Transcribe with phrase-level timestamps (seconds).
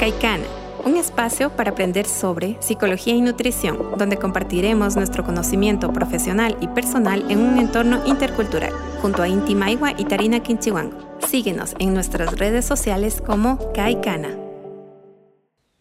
[0.00, 0.46] Caicana,
[0.86, 7.30] un espacio para aprender sobre psicología y nutrición, donde compartiremos nuestro conocimiento profesional y personal
[7.30, 10.96] en un entorno intercultural, junto a Inti Maiwa y Tarina Quinchihuango.
[11.28, 14.38] Síguenos en nuestras redes sociales como Caicana.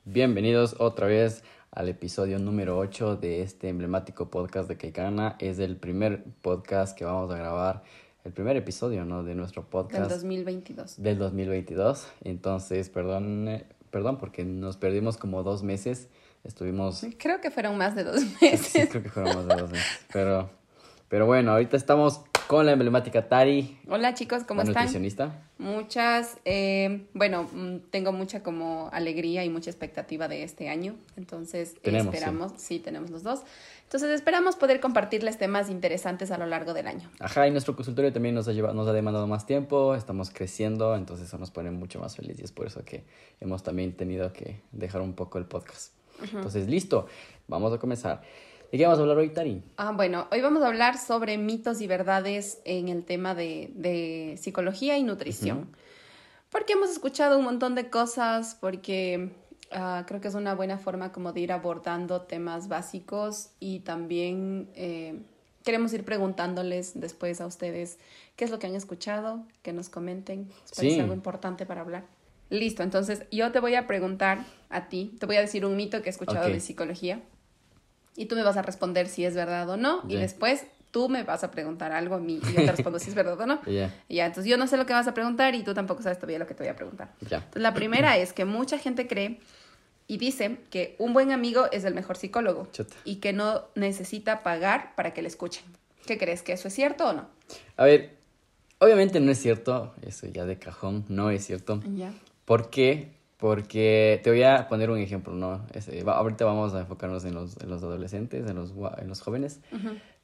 [0.03, 1.41] Bienvenidos otra vez
[1.71, 5.37] al episodio número 8 de este emblemático podcast de Caicana.
[5.39, 7.83] Es el primer podcast que vamos a grabar,
[8.25, 9.23] el primer episodio, ¿no?
[9.23, 10.01] De nuestro podcast.
[10.01, 11.01] Del 2022.
[11.01, 12.07] Del 2022.
[12.25, 13.47] Entonces, perdón,
[13.89, 16.07] perdón porque nos perdimos como dos meses.
[16.43, 17.05] Estuvimos...
[17.17, 18.89] Creo que fueron más de dos Sí, meses.
[18.89, 19.99] creo que fueron más de dos meses.
[20.13, 20.49] Pero,
[21.09, 24.73] pero bueno, ahorita estamos con la emblemática Tari, Hola chicos, ¿cómo están?
[24.73, 25.39] nutricionista.
[25.59, 30.95] Muchas, eh, bueno, mm, tengo mucha como alegría y mucha expectativa de este año.
[31.15, 32.79] Entonces Tenemos, esperamos, sí.
[32.79, 33.41] tenemos los dos.
[33.83, 37.11] Entonces esperamos poder compartirles temas interesantes a lo largo del año.
[37.19, 40.95] Ajá, y nuestro consultorio también nos ha, llevado, nos ha demandado más tiempo, estamos creciendo,
[40.95, 43.03] entonces eso nos pone mucho más felices y es por eso que
[43.41, 45.93] hemos también tenido que dejar un poco el podcast.
[46.33, 47.05] Entonces, listo,
[47.47, 48.23] vamos a comenzar.
[48.71, 49.63] ¿De qué vamos a hablar hoy, Tari?
[49.77, 54.35] Ah, bueno, hoy vamos a hablar sobre mitos y verdades en el tema de, de
[54.39, 55.75] psicología y nutrición.
[56.51, 59.31] Porque hemos escuchado un montón de cosas, porque
[59.71, 64.69] ah, creo que es una buena forma como de ir abordando temas básicos y también
[64.75, 65.19] eh,
[65.63, 67.97] queremos ir preguntándoles después a ustedes
[68.35, 70.47] qué es lo que han escuchado, que nos comenten.
[70.61, 70.99] ¿Les parece Sí.
[70.99, 72.05] algo importante para hablar?
[72.51, 76.01] Listo, entonces yo te voy a preguntar a ti, te voy a decir un mito
[76.01, 77.21] que he escuchado de psicología
[78.15, 81.23] y tú me vas a responder si es verdad o no y después tú me
[81.23, 83.61] vas a preguntar algo a mí y yo te respondo si es verdad o no.
[83.65, 86.39] Ya, entonces yo no sé lo que vas a preguntar y tú tampoco sabes todavía
[86.39, 87.13] lo que te voy a preguntar.
[87.21, 87.37] ya.
[87.37, 89.39] Entonces la primera es que mucha gente cree
[90.07, 92.95] y dice que un buen amigo es el mejor psicólogo Chuta.
[93.05, 95.63] y que no necesita pagar para que le escuchen.
[96.07, 96.41] ¿Qué crees?
[96.41, 97.29] ¿Que eso es cierto o no?
[97.77, 98.15] A ver,
[98.79, 101.81] obviamente no es cierto, eso ya de cajón, no es cierto.
[101.95, 102.11] Ya.
[102.45, 103.11] ¿Por qué?
[103.39, 105.65] Porque te voy a poner un ejemplo, ¿no?
[106.05, 109.61] Va- ahorita vamos a enfocarnos en los, en los adolescentes, en los, en los jóvenes.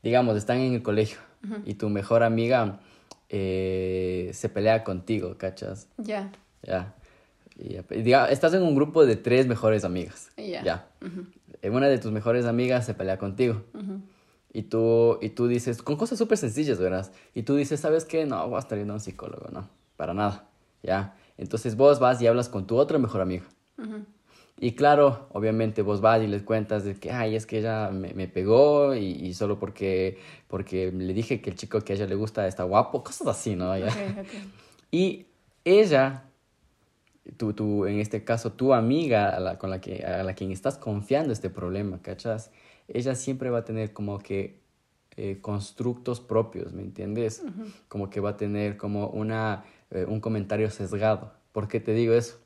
[0.03, 1.17] Digamos, están en el colegio
[1.65, 2.79] y tu mejor amiga
[3.29, 5.87] eh, se pelea contigo, ¿cachas?
[5.97, 6.29] Ya.
[6.61, 6.93] Ya.
[7.57, 10.31] Y, y diga, estás en un grupo de tres mejores amigas.
[10.63, 10.87] Ya.
[11.61, 13.63] Eh, Una de tus mejores amigas se pelea contigo.
[14.51, 17.09] Y tú, y tú dices, con cosas súper sencillas, ¿verdad?
[17.33, 18.25] Y tú dices, ¿sabes qué?
[18.25, 20.47] No, voy a estar yendo a un psicólogo, no, para nada,
[20.83, 21.15] ¿ya?
[21.37, 23.45] Entonces vos vas y hablas con tu otro mejor amigo.
[24.57, 28.13] Y claro, obviamente vos vas y les cuentas de que, ay, es que ella me,
[28.13, 32.07] me pegó y, y solo porque, porque le dije que el chico que a ella
[32.07, 33.77] le gusta está guapo, cosas así, ¿no?
[33.77, 33.87] ¿Ya?
[33.87, 34.27] Ok, ok.
[34.91, 35.25] Y
[35.65, 36.23] ella,
[37.35, 40.51] tú, tú, en este caso, tu amiga a la, con la que, a la quien
[40.51, 42.51] estás confiando este problema, ¿cachas?
[42.87, 44.61] Ella siempre va a tener como que
[45.17, 47.43] eh, constructos propios, ¿me entiendes?
[47.87, 51.33] Como que va a tener como una, eh, un comentario sesgado.
[51.51, 52.37] ¿Por qué te digo eso?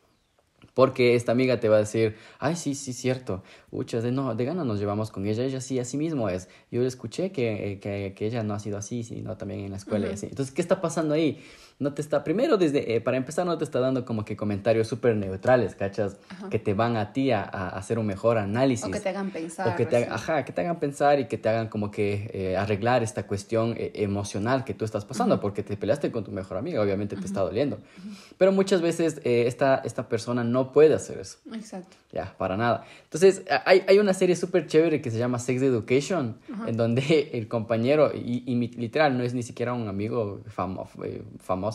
[0.73, 3.43] Porque esta amiga te va a decir, ay, sí, sí, cierto.
[3.71, 6.47] Ucha, de, no, de gana nos llevamos con ella, ella sí, así mismo es.
[6.71, 9.71] Yo le escuché que, eh, que, que ella no ha sido así, sino también en
[9.71, 10.27] la escuela y así.
[10.27, 11.43] Entonces, ¿qué está pasando ahí?
[11.79, 14.85] No te está, primero, desde, eh, para empezar, no te está dando como que comentarios
[14.89, 16.17] súper neutrales, ¿cachas?
[16.49, 18.85] Que te van a ti a, a hacer un mejor análisis.
[18.85, 19.67] O que te hagan pensar.
[19.69, 22.29] O que te, hagan- ajá, que te hagan pensar y que te hagan como que
[22.33, 26.31] eh, arreglar esta cuestión eh, emocional que tú estás pasando, porque te peleaste con tu
[26.31, 27.79] mejor amiga, obviamente te está doliendo.
[28.37, 31.37] Pero muchas veces eh, esta, esta persona no puede hacer eso.
[31.53, 31.95] Exacto.
[32.11, 32.83] Ya, para nada.
[33.03, 37.47] Entonces, hay, hay una serie súper chévere que se llama Sex Education, en donde el
[37.47, 41.21] compañero, y, y literal, no es ni siquiera un amigo famo- eh,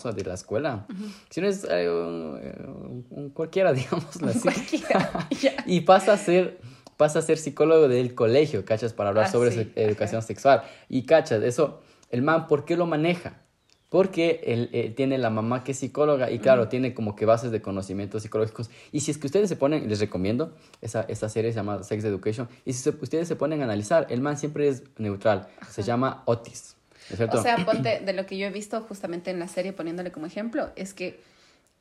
[0.02, 0.86] de la escuela,
[1.30, 4.40] sino es eh, un, un- cualquiera, digámoslo así.
[4.40, 5.52] Cualquiera, ya.
[5.66, 6.60] y pasa a ser
[6.96, 8.92] pasa a ser psicólogo del colegio, ¿cachas?
[8.92, 10.62] Para hablar Ah, sobre sí, se- educación sexual.
[10.88, 13.40] Y cachas, eso, el man, ¿por qué lo maneja?
[13.88, 17.50] Porque él, eh, tiene la mamá que es psicóloga y claro, tiene como que bases
[17.52, 18.70] de conocimientos psicológicos.
[18.92, 22.02] Y si es que ustedes se ponen, les recomiendo, esa, esa serie se llama Sex
[22.04, 25.82] Education, y si se- ustedes se ponen a analizar, el man siempre es neutral, se
[25.82, 26.76] llama Otis,
[27.10, 27.38] ¿no es cierto?
[27.38, 30.26] O sea, ponte, de lo que yo he visto justamente en la serie, poniéndole como
[30.26, 31.20] ejemplo, es que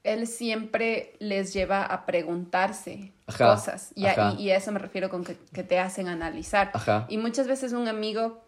[0.03, 3.91] él siempre les lleva a preguntarse Ajá, cosas.
[3.95, 6.71] Y a, y- y a eso me refiero con que, que te hacen analizar.
[6.73, 7.05] Ajá.
[7.09, 8.43] Y muchas veces un amigo,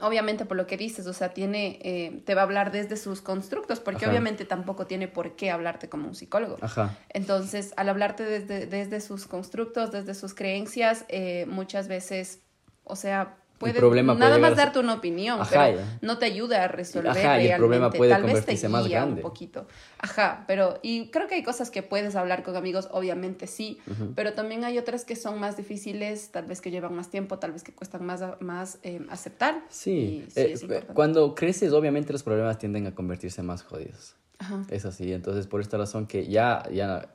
[0.00, 3.22] obviamente por lo que dices, o sea, tiene, eh, te va a hablar desde sus
[3.22, 4.10] constructos, porque Ajá.
[4.10, 6.56] obviamente tampoco tiene por qué hablarte como un psicólogo.
[6.60, 6.96] Ajá.
[7.10, 12.40] Entonces, al hablarte desde, desde sus constructos, desde sus creencias, eh, muchas veces,
[12.82, 16.26] o sea, puede problema puede nada más a darte una opinión, Ajá, pero no te
[16.26, 17.56] ayuda a resolver Ajá, y el realmente.
[17.58, 19.16] problema puede Tal vez te convertirse más guía grande.
[19.16, 19.66] un poquito.
[19.98, 23.78] Ajá, pero y creo que hay cosas que puedes hablar con amigos, obviamente sí,
[24.14, 27.52] pero también hay otras que son más difíciles, tal vez que llevan más tiempo, tal
[27.52, 29.62] vez que cuestan más más eh, aceptar.
[29.68, 30.94] Sí, sí eh, importante.
[30.94, 34.16] cuando creces obviamente los problemas tienden a convertirse más jodidos.
[34.38, 34.62] Ajá.
[34.68, 37.08] Es así, entonces por esta razón que ya, ya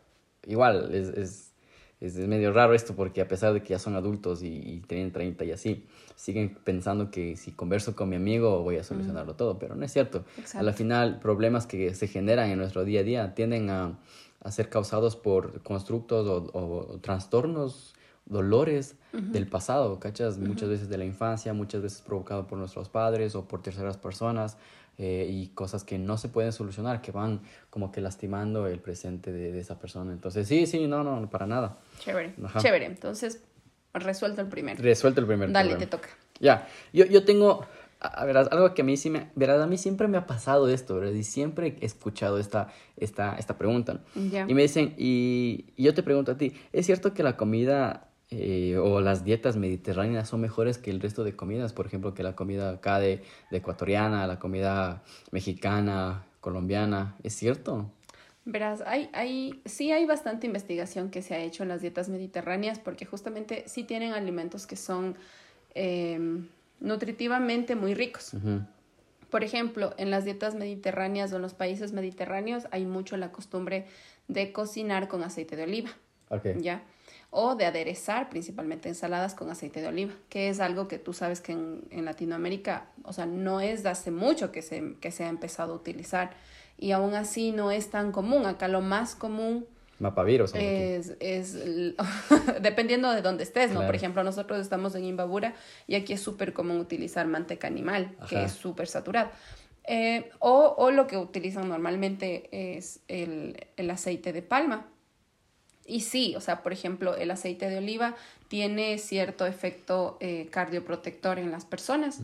[0.48, 1.51] igual, es, es,
[2.02, 5.12] es, medio raro esto porque a pesar de que ya son adultos y, y tienen
[5.12, 9.58] 30 y así, siguen pensando que si converso con mi amigo voy a solucionarlo todo,
[9.60, 10.26] pero no es cierto.
[10.56, 14.00] A la final, problemas que se generan en nuestro día a día tienden a,
[14.42, 17.94] a ser causados por constructos o, o trastornos
[18.26, 20.38] dolores del pasado, ¿cachas?
[20.38, 24.58] Muchas veces de la infancia, muchas veces provocado por nuestros padres o por terceras personas
[24.98, 29.32] eh, y cosas que no se pueden solucionar, que van como que lastimando el presente
[29.32, 30.12] de, esa persona.
[30.12, 31.78] Entonces, sí, sí, no, no, para nada.
[32.00, 32.86] Chévere, chévere.
[32.86, 33.42] Entonces,
[33.94, 34.82] resuelto el primero.
[34.82, 35.52] Resuelto el primero.
[35.52, 36.10] Dale, te toca.
[36.40, 37.66] Ya, yo, yo tengo,
[38.00, 40.68] a, verás, algo que a mí sí me, verás, a mí siempre me ha pasado
[40.70, 41.14] esto, ¿verdad?
[41.14, 42.68] Y siempre he escuchado esta,
[42.98, 44.02] esta, esta pregunta.
[44.16, 48.11] Y me dicen, y, y yo te pregunto a ti, ¿es cierto que la comida
[48.34, 52.24] eh, o las dietas mediterráneas son mejores que el resto de comidas, por ejemplo, que
[52.24, 57.92] la comida acá de, ecuatoriana, la comida mexicana, colombiana, ¿es cierto?
[58.46, 62.80] Verás, hay, hay, sí hay bastante investigación que se ha hecho en las dietas mediterráneas
[62.80, 65.18] porque justamente sí tienen alimentos que son
[65.76, 66.48] em,
[66.80, 68.32] nutritivamente muy ricos.
[69.30, 73.88] Por ejemplo, en las dietas mediterráneas o en los países mediterráneos hay mucho la costumbre
[74.30, 75.90] de cocinar con aceite de oliva.
[76.62, 76.82] ¿Ya?
[77.32, 81.42] O de aderezar principalmente ensaladas con aceite de oliva, que es algo que tú sabes
[81.42, 85.24] que en, en Latinoamérica, o sea, no es de hace mucho que se, que se
[85.24, 86.32] ha empezado a utilizar
[86.78, 88.46] y aún así no es tan común.
[88.46, 89.66] Acá lo más común
[90.02, 90.52] Mapaviros.
[90.56, 91.56] Es, es
[92.62, 93.86] dependiendo de dónde estés, ¿no?
[93.86, 95.54] Por ejemplo, nosotros estamos en Imbabura
[95.88, 99.32] y aquí es súper común utilizar manteca animal, que es súper saturada.
[99.84, 104.88] Eh, o, o, lo que utilizan normalmente es el, el aceite de palma,
[105.92, 108.16] y sí, o sea, por ejemplo, el aceite de oliva
[108.48, 112.22] tiene cierto efecto eh, cardioprotector en las personas,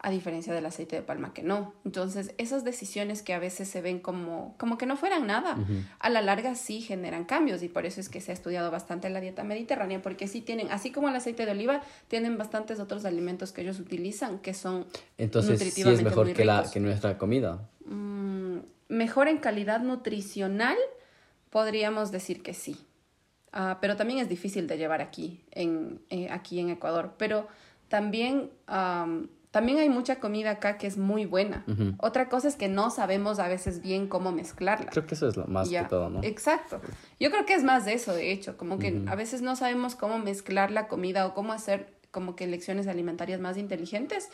[0.00, 1.74] a diferencia del aceite de palma que no.
[1.84, 5.56] Entonces, esas decisiones que a veces se ven como, como que no fueran nada,
[6.00, 9.08] a la larga sí generan cambios y por eso es que se ha estudiado bastante
[9.10, 13.04] la dieta mediterránea, porque sí tienen, así como el aceite de oliva, tienen bastantes otros
[13.04, 14.86] alimentos que ellos utilizan que son
[15.18, 17.68] Entonces, sí es mejor que, la, que nuestra comida.
[17.86, 18.58] Mm,
[18.88, 20.76] mejor en calidad nutricional,
[21.50, 22.76] podríamos decir que sí.
[23.56, 27.12] Ah, pero también es difícil de llevar aquí en, eh, aquí en Ecuador.
[27.16, 27.46] Pero
[27.88, 28.50] también,
[29.52, 31.64] también hay mucha comida acá que es muy buena.
[31.98, 34.90] Otra cosa es que no sabemos a veces bien cómo mezclarla.
[34.90, 36.20] Creo que eso es lo más que todo, ¿no?
[36.24, 36.80] Exacto.
[37.20, 39.94] Yo creo que es más de eso, de hecho, como que a veces no sabemos
[39.94, 44.30] cómo mezclar la comida o cómo hacer como que elecciones alimentarias más inteligentes.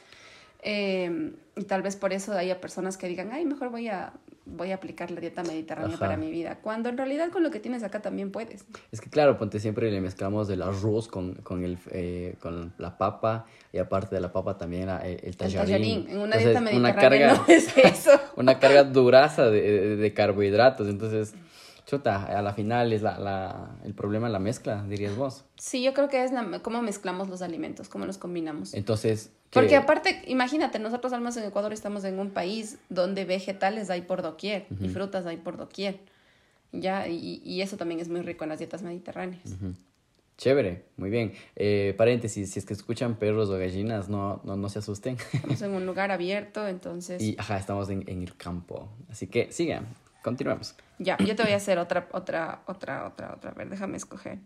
[0.62, 4.12] Em, y tal vez por eso haya personas que digan, ay, mejor voy a
[4.46, 7.60] voy a aplicar la dieta mediterránea para mi vida, cuando en realidad con lo que
[7.60, 8.64] tienes acá también puedes.
[8.90, 12.98] Es que claro, ponte siempre le mezclamos el arroz con, con, el, eh, con la
[12.98, 16.06] papa y aparte de la papa también el, el tallarín.
[16.08, 18.10] En una dieta mediterránea una carga, no es eso.
[18.36, 21.34] una carga duraza de, de carbohidratos, entonces
[21.86, 25.44] chuta, a la final es la, la, el problema la mezcla, dirías vos.
[25.56, 28.74] Sí, yo creo que es la, cómo mezclamos los alimentos, cómo los combinamos.
[28.74, 29.32] Entonces...
[29.50, 34.22] Porque aparte, imagínate, nosotros al en Ecuador estamos en un país donde vegetales hay por
[34.22, 35.98] doquier y frutas hay por doquier.
[36.72, 39.42] Ya, y, y, eso también es muy rico en las dietas mediterráneas.
[40.40, 41.34] Chévere, muy bien.
[41.56, 45.16] Eh, paréntesis, si es que escuchan perros o gallinas, no, no, no se asusten.
[45.34, 47.20] Estamos en un lugar abierto, entonces...
[47.20, 48.88] Y, ajá, estamos en, en el campo.
[49.10, 49.88] Así que sigan,
[50.22, 50.76] continuemos.
[50.98, 53.50] Ya, yo te voy a hacer otra, otra, otra, otra, otra.
[53.50, 54.38] A ver, déjame escoger.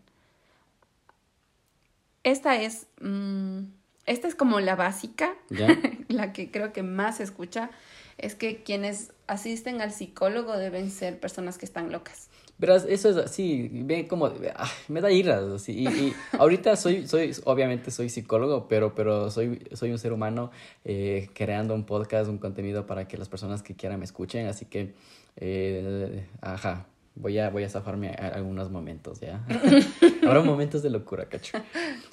[2.23, 3.59] Esta es, mm,
[4.05, 5.35] esta es como la básica,
[6.07, 7.69] la que creo que más se escucha,
[8.17, 12.29] es que quienes asisten al psicólogo deben ser personas que están locas.
[12.57, 17.35] Verás, eso es así, ve como, ah, me da ira, así, y, ahorita soy, soy,
[17.43, 20.51] obviamente soy psicólogo, pero, pero soy, soy un ser humano
[20.85, 24.65] eh, creando un podcast, un contenido para que las personas que quieran me escuchen, así
[24.65, 24.93] que
[25.35, 29.45] eh, ajá, voy a, voy a zafarme algunos momentos, ¿ya?
[30.25, 31.57] Habrá momentos de locura, cacho.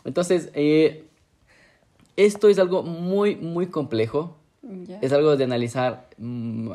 [0.05, 1.05] Entonces, eh,
[2.17, 4.39] esto es algo muy, muy complejo.
[5.01, 6.71] Es algo de analizar mm,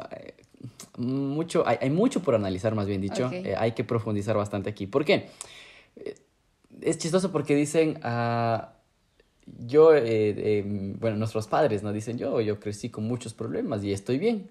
[0.97, 3.29] mucho, hay, mucho por analizar, más bien dicho.
[3.31, 4.87] Eh, hay que profundizar bastante aquí.
[4.87, 5.29] ¿Por qué?
[5.95, 6.15] Eh,
[6.81, 8.65] es chistoso porque dicen, uh,
[9.65, 9.91] yo,
[10.99, 11.93] bueno, nuestros padres, ¿no?
[11.93, 14.49] Dicen, yo, yo crecí con muchos problemas y estoy bien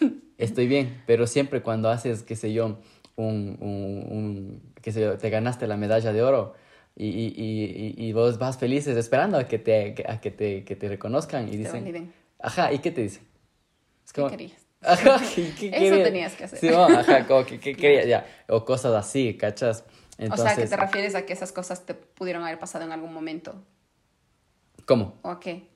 [0.38, 2.78] estoy bien, pero siempre cuando haces, qué sé yo,
[3.16, 6.54] un, un, un qué sé yo, te ganaste la medalla de oro
[7.00, 10.74] y, y, y, y vos vas felices esperando a que te, a que te, que
[10.74, 13.22] te reconozcan y dicen, ajá, ¿y qué te dicen?
[14.04, 14.66] Es como, ¿Qué querías?
[14.80, 16.58] Ajá, ¿qué, Eso tenías que hacer.
[16.58, 18.06] Sí, ajá, como que, ¿qué querías?
[18.06, 19.84] Ya, o cosas así, ¿cachas?
[20.18, 22.90] Entonces, o sea, que te refieres a que esas cosas te pudieron haber pasado en
[22.90, 23.54] algún momento.
[24.84, 25.18] ¿Cómo?
[25.22, 25.68] ¿O a qué?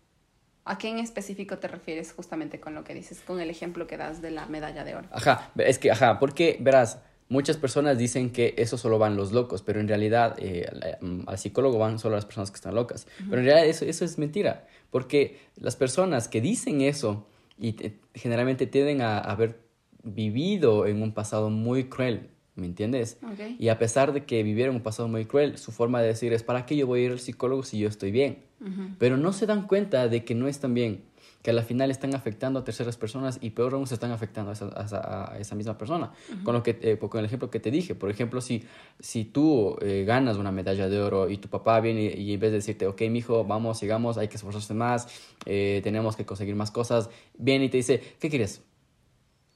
[0.64, 3.96] ¿A qué en específico te refieres justamente con lo que dices, con el ejemplo que
[3.96, 5.08] das de la medalla de oro?
[5.12, 6.98] Ajá, es que, ajá, porque verás,
[7.32, 11.38] muchas personas dicen que eso solo van los locos, pero en realidad eh, al, al,
[11.38, 13.06] psicólogo van solo las personas que están locas.
[13.16, 17.26] Pero en realidad eso, eso es mentira, porque las personas que dicen eso
[17.58, 19.60] y te, generalmente tienden a haber
[20.04, 23.18] vivido en un pasado muy cruel, ¿me entiendes?
[23.32, 23.56] Okay.
[23.58, 26.42] Y a pesar de que vivieron un pasado muy cruel, su forma de decir es,
[26.42, 28.42] ¿para qué yo voy a ir al psicólogo si yo estoy bien?
[28.60, 28.94] Uh -huh.
[28.98, 31.02] Pero no se dan cuenta de que no están bien,
[31.42, 34.50] que a la final están afectando a terceras personas y peor aún se están afectando
[34.50, 36.12] a esa, a esa, a esa misma persona.
[36.12, 36.42] Uh -huh.
[36.44, 38.64] Con, lo que, eh, con el ejemplo que te dije, por ejemplo, si,
[39.00, 42.40] si tú eh, ganas una medalla de oro y tu papá viene y, y en
[42.40, 45.08] vez de decirte, ok, mijo, vamos, sigamos, hay que esforzarse más,
[45.46, 48.62] eh, tenemos que conseguir más cosas, viene y te dice, ¿qué quieres?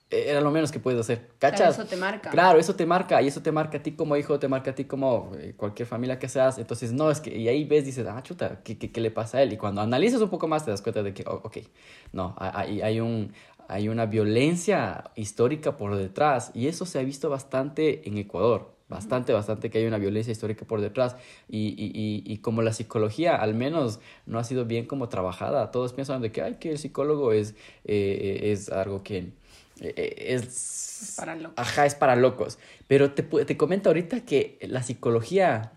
[0.08, 1.30] Era lo menos que puedes hacer.
[1.38, 1.58] ¿Cachas?
[1.58, 2.30] Claro, eso te marca.
[2.30, 3.22] Claro, eso te marca.
[3.22, 5.88] Y eso te marca a ti como hijo, te marca a ti como eh, cualquier
[5.88, 6.58] familia que seas.
[6.58, 7.36] Entonces, no, es que.
[7.36, 9.52] Y ahí ves, dices, ah, chuta, ¿qué, qué, qué le pasa a él?
[9.52, 11.58] Y cuando analizas un poco más, te das cuenta de que, oh, ok,
[12.12, 13.32] no, hay, hay, un,
[13.68, 16.52] hay una violencia histórica por detrás.
[16.54, 18.76] Y eso se ha visto bastante en Ecuador.
[18.88, 21.16] Bastante, bastante que hay una violencia histórica por detrás.
[21.48, 25.72] Y, y, y, y, como la psicología, al menos, no ha sido bien como trabajada.
[25.72, 29.32] Todos piensan de que, ay, que el psicólogo es, eh, es algo que
[29.80, 31.54] es, es para locos.
[31.56, 32.58] Ajá, es para locos.
[32.86, 35.72] Pero te, te comento ahorita que la psicología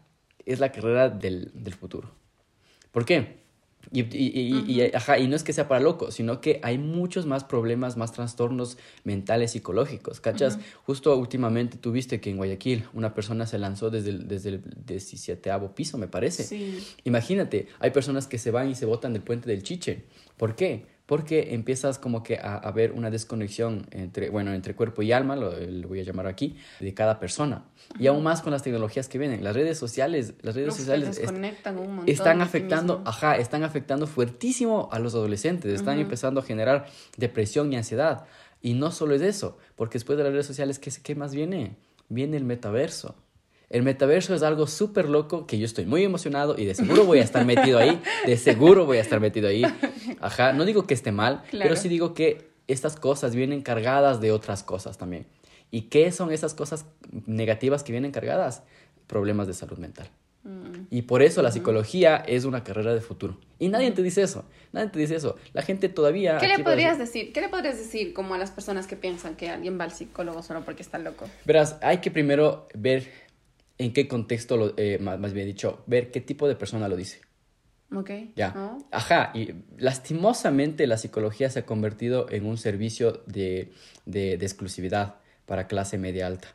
[0.45, 2.11] es la carrera del, del futuro.
[2.91, 3.39] ¿Por qué?
[3.91, 4.69] Y, y, uh -huh.
[4.69, 7.97] y, ajá, y no es que sea para locos, sino que hay muchos más problemas,
[7.97, 10.55] más trastornos mentales psicológicos, ¿cachas?
[10.55, 10.63] Uh -huh.
[10.85, 15.49] Justo últimamente tuviste que en Guayaquil una persona se lanzó desde el, desde el 17
[15.75, 16.43] piso, me parece.
[16.43, 16.83] Sí.
[17.03, 20.03] Imagínate, hay personas que se van y se botan del puente del Chiche.
[20.37, 20.85] ¿Por qué?
[21.09, 25.35] Porque empiezas como que a, a, ver una desconexión entre, bueno, entre cuerpo y alma,
[25.35, 27.63] lo, lo voy a llamar aquí, de cada persona.
[27.97, 29.43] Y aún más con las tecnologías que vienen.
[29.43, 34.87] Las redes sociales, las redes Uf, sociales est un están afectando, ajá, están afectando fuertísimo
[34.91, 36.03] a los adolescentes, están uh -huh.
[36.03, 36.85] empezando a generar
[37.17, 38.25] depresión y ansiedad.
[38.61, 41.75] Y no solo es eso, porque después de las redes sociales, ¿qué, qué más viene?
[42.09, 43.15] Viene el metaverso.
[43.69, 47.19] El metaverso es algo súper loco que yo estoy muy emocionado y de seguro voy
[47.19, 48.01] a estar metido ahí.
[48.25, 49.63] De seguro voy a estar metido ahí.
[50.19, 51.69] Ajá, no digo que esté mal, claro.
[51.69, 55.27] pero sí digo que estas cosas vienen cargadas de otras cosas también.
[55.71, 56.85] ¿Y qué son esas cosas
[57.27, 58.63] negativas que vienen cargadas?
[59.05, 60.09] Problemas de salud mental.
[60.43, 60.87] Mm.
[60.89, 63.37] Y por eso la psicología es una carrera de futuro.
[63.59, 64.45] Y nadie te dice eso.
[64.71, 65.35] Nadie te dice eso.
[65.53, 66.37] La gente todavía.
[66.37, 67.33] ¿Qué le podrías decir?
[67.33, 70.41] ¿Qué le podrías decir como a las personas que piensan que alguien va al psicólogo
[70.41, 71.25] solo porque está loco?
[71.45, 73.28] Verás, hay que primero ver
[73.79, 76.95] en qué contexto, lo, eh, más, más, bien dicho, ver qué tipo de persona lo
[76.95, 77.21] dice.
[77.95, 78.11] Ok.
[78.35, 78.53] Ya.
[78.55, 78.77] Oh.
[78.91, 83.71] Ajá, y lastimosamente la psicología se ha convertido en un servicio de,
[84.05, 86.49] de, de exclusividad para clase media alta.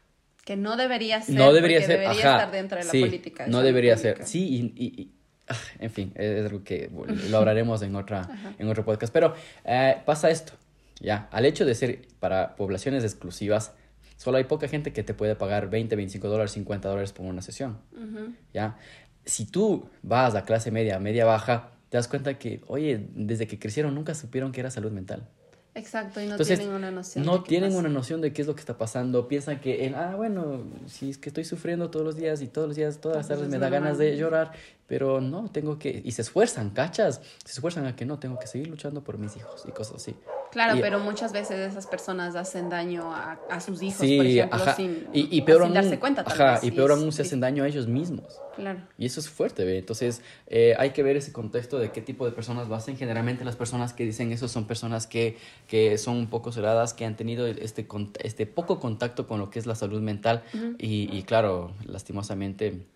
[0.44, 1.34] Que no debería ser.
[1.34, 2.00] No debería ser.
[2.00, 3.46] Debería Ajá, estar dentro de la sí, política.
[3.46, 4.16] No debería pública.
[4.18, 4.26] ser.
[4.26, 5.10] Sí, y, y, y
[5.48, 6.90] ah, en fin, es algo que
[7.30, 8.28] lo hablaremos en, otra,
[8.58, 9.12] en otro podcast.
[9.12, 10.52] Pero eh, pasa esto,
[11.00, 13.72] ya, al hecho de ser para poblaciones exclusivas,
[14.16, 17.42] Solo hay poca gente que te puede pagar 20, 25 dólares, 50 dólares por una
[17.42, 17.78] sesión.
[17.92, 18.34] Uh -huh.
[18.52, 18.78] ¿Ya?
[19.24, 23.58] Si tú vas a clase media, media baja, te das cuenta que, oye, desde que
[23.58, 25.28] crecieron nunca supieron que era salud mental.
[25.76, 27.26] Exacto, y no Entonces, tienen una noción.
[27.26, 27.80] No tienen pasa.
[27.80, 29.26] una noción de qué es lo que está pasando.
[29.26, 32.68] Piensan que, el, ah, bueno, si es que estoy sufriendo todos los días y todos
[32.68, 34.52] los días, todas las tardes me da ganas de llorar,
[34.86, 36.00] pero no, tengo que.
[36.04, 37.20] Y se esfuerzan, ¿cachas?
[37.44, 40.14] Se esfuerzan a que no, tengo que seguir luchando por mis hijos y cosas así.
[40.54, 44.24] Claro, y, pero muchas veces esas personas hacen daño a, a sus hijos, sí, por
[44.24, 44.74] ejemplo, ajá.
[44.76, 46.24] sin, y, y peor sin aún, darse cuenta.
[46.24, 48.40] Tal ajá, vez, y peor aún se hacen daño a ellos mismos.
[48.54, 48.78] Claro.
[48.96, 49.78] Y eso es fuerte, ¿ve?
[49.78, 52.96] Entonces, eh, hay que ver ese contexto de qué tipo de personas lo hacen.
[52.96, 57.04] Generalmente las personas que dicen eso son personas que, que son un poco cerradas, que
[57.04, 57.86] han tenido este,
[58.20, 60.44] este poco contacto con lo que es la salud mental.
[60.54, 60.76] Uh -huh.
[60.78, 62.86] y, y, claro, lastimosamente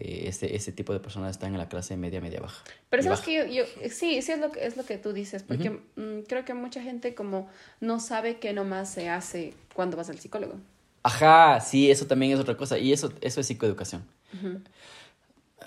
[0.00, 2.62] eh, ese, ese tipo de personas están en la clase media, media baja.
[2.90, 5.42] Pero sabes que yo, yo, sí, sí es lo que, es lo que tú dices,
[5.42, 6.24] porque uh -huh.
[6.28, 7.48] creo que mucha gente como
[7.80, 10.54] no sabe qué nomás se hace cuando vas al psicólogo.
[11.02, 14.04] Ajá, sí, eso también es otra cosa, y eso, eso es psicoeducación.
[14.34, 14.60] Uh -huh.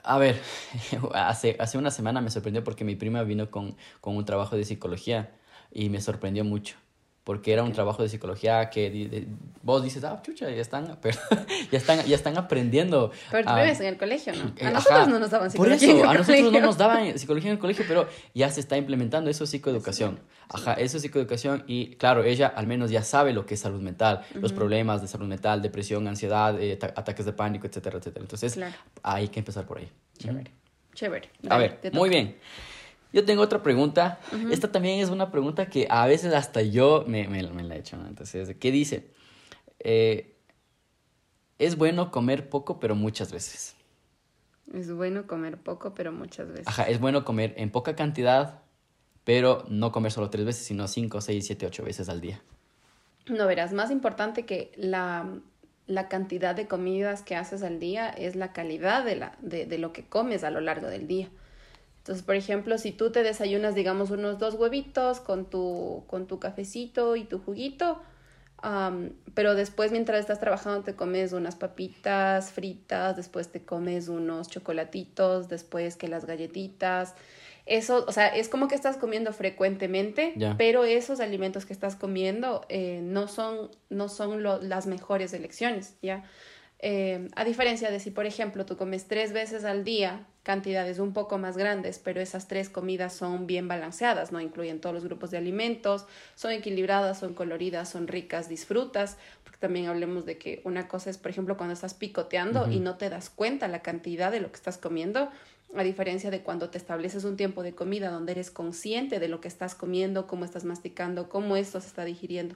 [0.04, 0.40] A ver,
[1.14, 4.66] hace, hace una semana me sorprendió porque mi prima vino con, con un trabajo de
[4.66, 5.32] psicología
[5.72, 6.76] y me sorprendió mucho
[7.30, 9.28] porque era un trabajo de psicología que de, de,
[9.62, 11.16] vos dices, ah, chucha, ya están, pero,
[11.72, 13.12] ya están, ya están aprendiendo.
[13.30, 14.68] Pero tú vives en el colegio, ¿no?
[14.68, 15.90] A nosotros no nos daban psicología.
[15.90, 16.60] Por eso, a nosotros colegio.
[16.60, 20.16] no nos daban psicología en el colegio, pero ya se está implementando, eso es psicoeducación.
[20.16, 20.48] Sí, sí.
[20.56, 23.80] Ajá, eso es psicoeducación y claro, ella al menos ya sabe lo que es salud
[23.80, 24.42] mental, uh -huh.
[24.42, 28.24] los problemas de salud mental, depresión, ansiedad, eh, ataques de pánico, etcétera, etcétera.
[28.24, 28.74] Entonces, claro.
[29.04, 29.88] hay que empezar por ahí.
[30.18, 30.50] Chévere.
[30.50, 30.96] Uh -huh.
[30.96, 31.30] Chévere.
[31.44, 32.38] Dale, a ver, muy bien.
[33.12, 34.20] Yo tengo otra pregunta.
[34.32, 34.54] Uh -huh.
[34.54, 37.80] Esta también es una pregunta que a veces hasta yo me, me, me la he
[37.80, 37.98] hecho.
[37.98, 38.08] ¿no?
[38.08, 39.12] Entonces, ¿qué dice?
[39.80, 40.36] Eh,
[41.58, 43.76] es bueno comer poco, pero muchas veces.
[44.74, 46.68] Es bueno comer poco, pero muchas veces.
[46.68, 48.62] Ajá, es bueno comer en poca cantidad,
[49.24, 52.42] pero no comer solo tres veces, sino cinco, seis, siete, ocho veces al día.
[53.28, 55.28] No, verás, más importante que la,
[55.88, 59.78] la cantidad de comidas que haces al día, es la calidad de, la, de, de
[59.80, 61.30] lo que comes a lo largo del día.
[62.10, 66.40] Entonces, por ejemplo, si tú te desayunas, digamos, unos dos huevitos con tu, con tu
[66.40, 68.02] cafecito y tu juguito,
[69.36, 75.50] pero después mientras estás trabajando te comes unas papitas fritas, después te comes unos chocolatitos,
[75.50, 77.14] después que las galletitas.
[77.68, 82.66] Eso, o sea, es como que estás comiendo frecuentemente, pero esos alimentos que estás comiendo
[82.70, 86.24] eh, no son, no son las mejores elecciones, ¿ya?
[86.82, 91.12] Eh, a diferencia de si, por ejemplo, tú comes tres veces al día cantidades un
[91.12, 95.30] poco más grandes, pero esas tres comidas son bien balanceadas, no incluyen todos los grupos
[95.30, 96.06] de alimentos,
[96.36, 101.18] son equilibradas, son coloridas, son ricas, disfrutas, porque también hablemos de que una cosa es,
[101.18, 104.56] por ejemplo, cuando estás picoteando y no te das cuenta la cantidad de lo que
[104.56, 105.30] estás comiendo,
[105.76, 109.40] a diferencia de cuando te estableces un tiempo de comida donde eres consciente de lo
[109.40, 112.56] que estás comiendo, cómo estás masticando, cómo esto se está digiriendo.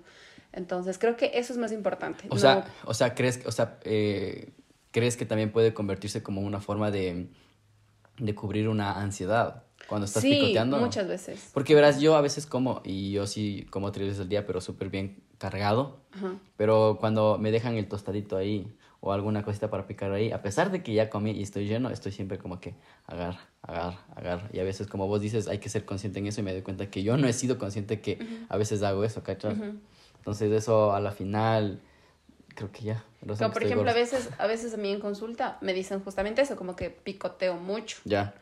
[0.53, 2.25] Entonces, creo que eso es más importante.
[2.29, 4.53] O sea, o sea, ¿crees, o sea, eh,
[4.91, 7.27] ¿crees que también puede convertirse como una forma de,
[8.19, 10.77] de cubrir una ansiedad cuando estás sí, picoteando?
[10.77, 11.49] muchas veces.
[11.53, 14.61] Porque verás, yo a veces como, y yo sí como tres veces al día, pero
[14.61, 15.99] súper bien cargado.
[16.55, 20.71] Pero cuando me dejan el tostadito ahí o alguna cosita para picar ahí, a pesar
[20.71, 22.75] de que ya comí y estoy lleno, estoy siempre como que
[23.07, 24.49] agar, agar, agar.
[24.53, 26.61] Y a veces, como vos dices, hay que ser consciente en eso y me doy
[26.61, 29.57] cuenta que yo no he sido consciente que a veces hago eso, ¿cachas?
[30.23, 31.81] Entonces eso a la final
[32.55, 33.03] creo que ya.
[33.19, 36.55] Como por ejemplo, a veces, a veces a mí en consulta me dicen justamente eso,
[36.55, 37.97] como que picoteo mucho.
[38.05, 38.33] Ya.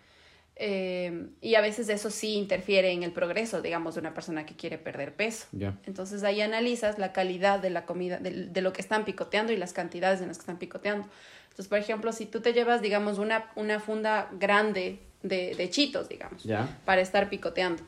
[0.57, 4.55] Eh, y a veces eso sí interfiere en el progreso, digamos, de una persona que
[4.55, 5.47] quiere perder peso.
[5.53, 5.75] Ya.
[5.87, 9.57] Entonces ahí analizas la calidad de la comida, de, de, lo que están picoteando y
[9.57, 11.07] las cantidades en las que están picoteando.
[11.45, 16.09] Entonces, por ejemplo, si tú te llevas, digamos, una, una funda grande de, de chitos,
[16.09, 16.79] digamos, ya.
[16.85, 17.81] para estar picoteando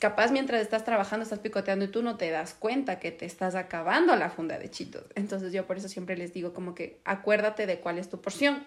[0.00, 3.54] capaz mientras estás trabajando estás picoteando y tú no te das cuenta que te estás
[3.54, 5.04] acabando la funda de chitos.
[5.14, 8.64] Entonces yo por eso siempre les digo como que acuérdate de cuál es tu porción.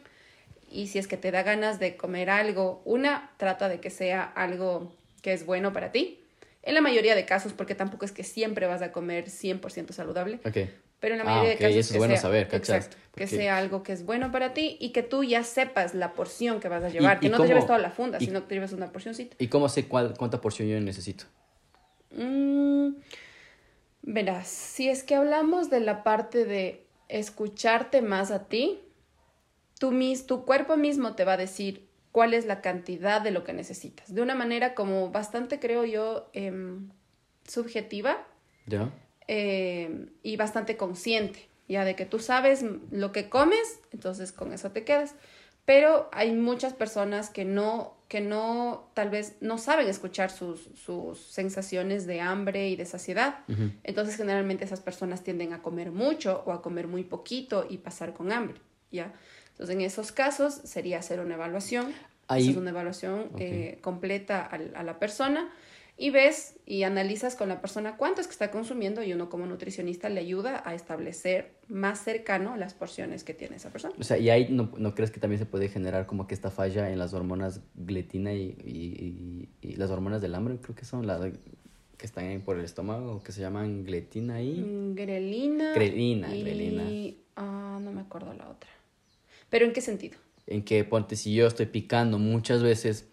[0.72, 4.24] Y si es que te da ganas de comer algo, una, trata de que sea
[4.24, 6.19] algo que es bueno para ti.
[6.62, 10.39] En la mayoría de casos, porque tampoco es que siempre vas a comer 100% saludable.
[10.46, 10.72] Okay.
[11.04, 11.76] Pero en la mayoría de casos.
[11.76, 14.94] Eso es bueno sea, saber, exacto, que sea algo que es bueno para ti y
[14.94, 17.20] que tú ya sepas la porción que vas a llevar.
[17.20, 19.36] que no te lleves toda la funda, sino que te lleves una porcióncita.
[19.38, 21.26] ¿Y cómo sé cuál, cuánta porción yo necesito?
[22.12, 22.94] Mm,
[24.04, 28.80] verás, si es que hablamos de la parte de escucharte más a ti,
[29.80, 33.44] tu, mis, tu cuerpo mismo te va a decir cuál es la cantidad de lo
[33.44, 34.16] que necesitas.
[34.16, 36.54] De una manera como bastante, creo yo, eh,
[37.46, 38.26] subjetiva.
[38.68, 38.89] ¿Ya?
[39.27, 44.71] Eh, y bastante consciente, ya de que tú sabes lo que comes, entonces con eso
[44.71, 45.15] te quedas.
[45.65, 51.19] Pero hay muchas personas que no, que no, tal vez no saben escuchar sus, sus
[51.19, 53.39] sensaciones de hambre y de saciedad.
[53.83, 58.13] Entonces generalmente esas personas tienden a comer mucho o a comer muy poquito y pasar
[58.13, 58.59] con hambre,
[58.91, 59.13] ¿ya?
[59.51, 61.93] Entonces en esos casos sería hacer una evaluación,
[62.27, 62.49] Ahí...
[62.49, 63.47] es una evaluación okay.
[63.47, 65.49] eh, completa a, a la persona
[65.97, 69.45] y ves y analizas con la persona cuánto es que está consumiendo y uno como
[69.45, 73.93] nutricionista le ayuda a establecer más cercano las porciones que tiene esa persona.
[73.99, 76.49] O sea, ¿y ahí no, no crees que también se puede generar como que esta
[76.49, 80.58] falla en las hormonas gletina y, y, y, y las hormonas del hambre?
[80.62, 81.21] Creo que son las
[81.97, 84.93] que están ahí por el estómago, que se llaman gletina y...
[84.95, 85.73] Grelina.
[85.73, 86.43] Grelina, y...
[86.43, 86.84] grelina.
[87.36, 88.69] Ah, no me acuerdo la otra.
[89.49, 90.17] ¿Pero en qué sentido?
[90.47, 93.08] En que, ponte, si yo estoy picando muchas veces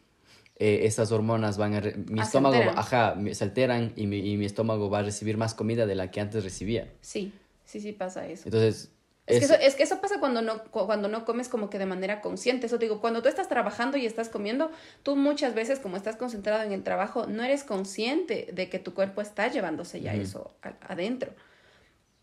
[0.61, 1.81] eh, esas hormonas van a...
[1.81, 5.37] Mi Ah, estómago, se ajá, se alteran y mi, y mi estómago va a recibir
[5.37, 6.89] más comida de la que antes recibía.
[7.01, 7.33] Sí,
[7.65, 8.45] sí, sí pasa eso.
[8.45, 8.93] Entonces...
[9.27, 11.71] Es que, es- eso, es que eso pasa cuando no, cu- cuando no comes como
[11.71, 12.67] que de manera consciente.
[12.67, 14.71] Eso te digo, cuando tú estás trabajando y estás comiendo,
[15.05, 18.93] tú muchas veces como estás concentrado en el trabajo, no eres consciente de que tu
[18.93, 21.33] cuerpo está llevándose ya eso a- adentro.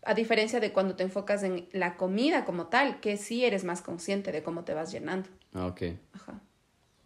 [0.04, 3.80] A diferencia de cuando te enfocas en la comida como tal, que sí eres más
[3.80, 5.28] consciente de cómo te vas llenando.
[5.54, 6.40] Ah, ok, Ajá.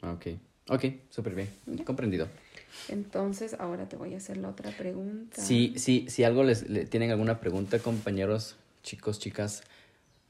[0.03, 0.27] ah, ok.
[0.73, 1.49] Ok, súper bien.
[1.85, 2.29] Comprendido.
[2.89, 5.41] Entonces, ahora te voy a hacer la otra pregunta.
[5.41, 9.63] Si, si, si algo les le- tienen alguna pregunta, compañeros, chicos, chicas,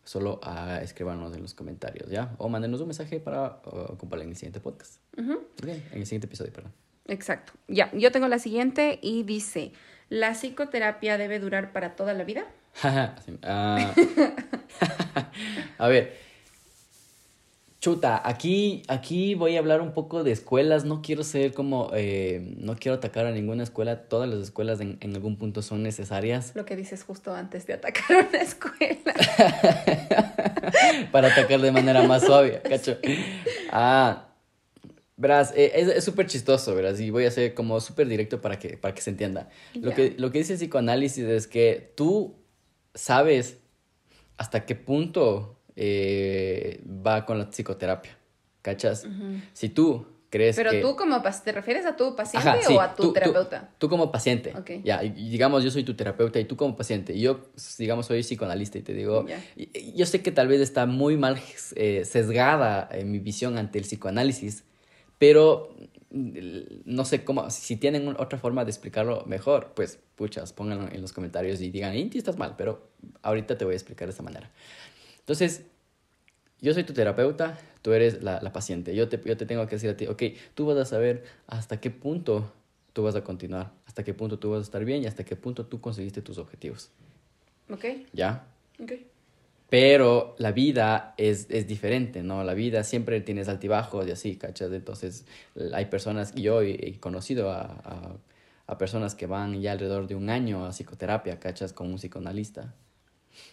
[0.04, 2.34] solo ah, escríbanos en los comentarios, ¿ya?
[2.38, 4.96] O mándenos un mensaje para uh, ocuparla en el siguiente podcast.
[5.16, 5.34] Ujú.
[5.34, 6.72] Ok, En el siguiente episodio, perdón.
[7.06, 7.52] Exacto.
[7.68, 9.72] Ya, yo tengo la siguiente y dice,
[10.08, 12.44] ¿la psicoterapia debe durar para toda la vida?
[13.44, 13.94] Ah.
[15.78, 16.31] a ver.
[17.82, 20.84] Chuta, aquí, aquí voy a hablar un poco de escuelas.
[20.84, 24.04] No quiero ser como, eh, no quiero atacar a ninguna escuela.
[24.04, 27.72] Todas las escuelas en, en algún punto son necesarias Lo que dices justo antes de
[27.72, 29.12] atacar una escuela.
[31.10, 32.98] para atacar de manera más suave, ¿cacho?
[33.72, 34.28] Ah,
[35.16, 38.76] verás, eh, es súper chistoso, verás, y voy a ser como súper directo para que,
[38.76, 39.48] para que se entienda.
[39.74, 42.36] Lo, que, lo que dice el psicoanálisis es que tú
[42.94, 43.58] sabes
[44.36, 48.16] hasta qué punto eh, va con la psicoterapia.
[48.62, 49.06] ¿Cachas?
[49.54, 50.80] Si tú crees Pero que...
[50.80, 53.70] tú como te refieres a tu paciente Ajá, sí, o a tu tú- tú- terapeuta.
[53.78, 54.54] Tú, como paciente.
[54.56, 54.70] Ok.
[54.84, 57.12] Ya, y- digamos, yo soy tu terapeuta y tú como paciente.
[57.12, 57.40] Y yo,
[57.76, 59.42] digamos, soy psicoanalista y te digo, Ya.
[59.56, 61.40] y- yo sé que tal vez está muy mal
[61.74, 64.62] eh, sesgada en mi visión ante el psicoanálisis,
[65.18, 65.74] pero
[66.10, 66.28] mm,
[66.84, 71.12] no sé cómo, si tienen otra forma de explicarlo mejor, pues puchas, pónganlo en los
[71.12, 72.90] comentarios y digan, Inti, estás mal, pero
[73.22, 74.50] ahorita te voy a explicar de esta manera.
[75.22, 75.64] Entonces,
[76.60, 78.94] yo soy tu terapeuta, tú eres la, la paciente.
[78.94, 80.22] Yo te, yo te tengo que decir a ti, ok,
[80.54, 82.52] tú vas a saber hasta qué punto
[82.92, 85.36] tú vas a continuar, hasta qué punto tú vas a estar bien y hasta qué
[85.36, 86.90] punto tú conseguiste tus objetivos.
[87.70, 88.46] Ok, ¿Ya?
[88.82, 88.92] ok.
[89.70, 92.44] Pero la vida es, es diferente, ¿no?
[92.44, 94.70] La vida siempre tienes altibajos y así, ¿cachas?
[94.70, 95.24] Entonces,
[95.72, 98.16] hay personas, y yo he, conocido a, a,
[98.66, 101.72] a personas que van ya alrededor de un año a psicoterapia, ¿cachas?
[101.72, 102.74] Con un psicoanalista.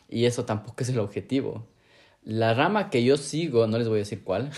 [0.09, 1.67] Y eso tampoco es el objetivo.
[2.23, 4.51] La rama que yo sigo, no les voy a decir cuál,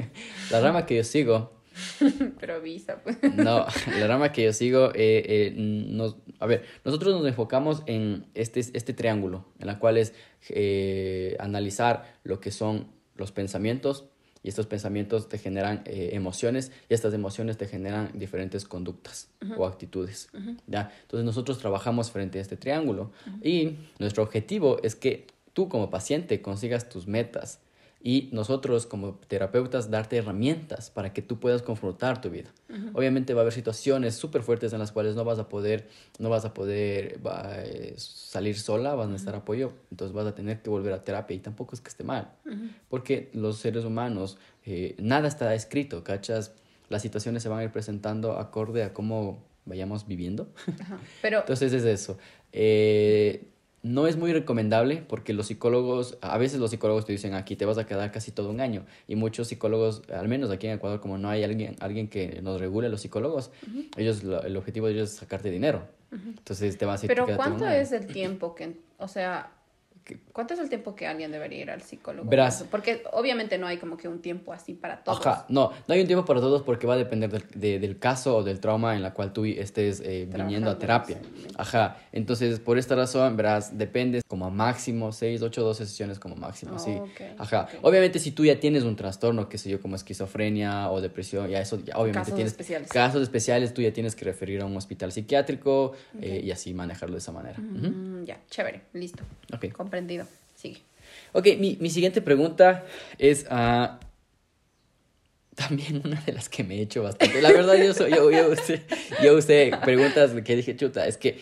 [0.50, 1.56] la rama que yo sigo
[2.40, 3.18] Pero avisa, pues.
[3.22, 3.66] no,
[3.98, 8.60] la rama que yo sigo, eh, eh, nos, a ver, nosotros nos enfocamos en este,
[8.60, 10.14] este triángulo, en la cual es
[10.48, 14.06] eh, analizar lo que son los pensamientos
[14.46, 19.66] y estos pensamientos te generan eh, emociones y estas emociones te generan diferentes conductas o
[19.66, 20.28] actitudes,
[20.68, 20.92] ¿ya?
[21.02, 23.10] Entonces nosotros trabajamos frente a este triángulo
[23.42, 27.58] y nuestro objetivo es que tú como paciente consigas tus metas
[28.06, 32.48] y nosotros como terapeutas darte herramientas para que tú puedas confrontar tu vida.
[32.94, 35.88] Obviamente va a haber situaciones súper fuertes en las cuales no vas a poder,
[36.20, 40.36] no vas a poder va, eh, salir sola, vas a necesitar apoyo, entonces vas a
[40.36, 42.30] tener que volver a terapia y tampoco es que esté mal,
[42.88, 46.52] porque los seres humanos, eh, nada está escrito, ¿cachas?
[46.88, 50.46] Las situaciones se van a ir presentando acorde a cómo vayamos viviendo.
[51.22, 52.18] Pero, Entonces es eso.
[52.52, 53.48] Eh,
[53.92, 57.64] no es muy recomendable porque los psicólogos, a veces los psicólogos te dicen aquí te
[57.64, 61.00] vas a quedar casi todo un año y muchos psicólogos, al menos aquí en Ecuador,
[61.00, 63.50] como no hay alguien, alguien que nos regule los psicólogos,
[63.96, 65.82] ellos lo- el objetivo de ellos es sacarte dinero.
[66.12, 67.76] Entonces te van a pero "Quédate un ¿cuánto año".
[67.76, 69.50] es el tiempo que, o sea,
[70.32, 72.28] cuánto es el tiempo que alguien debería ir al psicólogo?
[72.28, 72.64] Verás.
[72.70, 75.20] Porque obviamente no hay como que un tiempo así para todos.
[75.26, 77.98] Ajá, no, no hay un tiempo para todos porque va a depender del, de- del
[77.98, 81.20] caso o del trauma en la cual tú estés eh, viniendo a terapia.
[81.56, 86.36] Ajá, entonces por esta razón, verás, depende como a máximo 6, 8, 12 sesiones como
[86.36, 87.00] máximo, Oh, sí.
[87.02, 87.84] ok, Ajá, ok.
[87.84, 91.60] obviamente si tú ya tienes un trastorno, qué sé yo, como esquizofrenia o depresión, ya
[91.60, 92.90] eso, ya obviamente Casos tienes especiales.
[92.90, 97.14] casos especiales, tú ya tienes que referir a un hospital psiquiátrico eh, y así manejarlo
[97.14, 97.58] de esa manera.
[97.58, 99.22] Mm, ya, chévere, listo.
[99.54, 99.66] Ok.
[99.96, 100.26] Comprendido.
[100.54, 100.80] Sigue.
[101.32, 102.84] Ok, mi, mi siguiente pregunta
[103.18, 103.98] es ah,
[105.54, 107.40] también una de las que me he hecho bastante.
[107.40, 108.82] La verdad, yo, soy- yo, yo, usé,
[109.22, 111.38] yo usé preguntas que dije, chuta, es que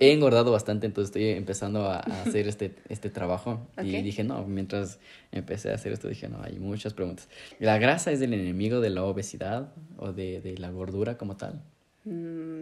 [0.00, 3.68] he engordado bastante, entonces estoy empezando a, a hacer este, este trabajo.
[3.80, 4.98] Y dije, no, mientras
[5.30, 7.28] empecé a hacer esto, dije, no, hay muchas preguntas.
[7.60, 11.62] ¿La grasa es el enemigo de la obesidad o de, de la gordura como tal?
[12.04, 12.61] Mm,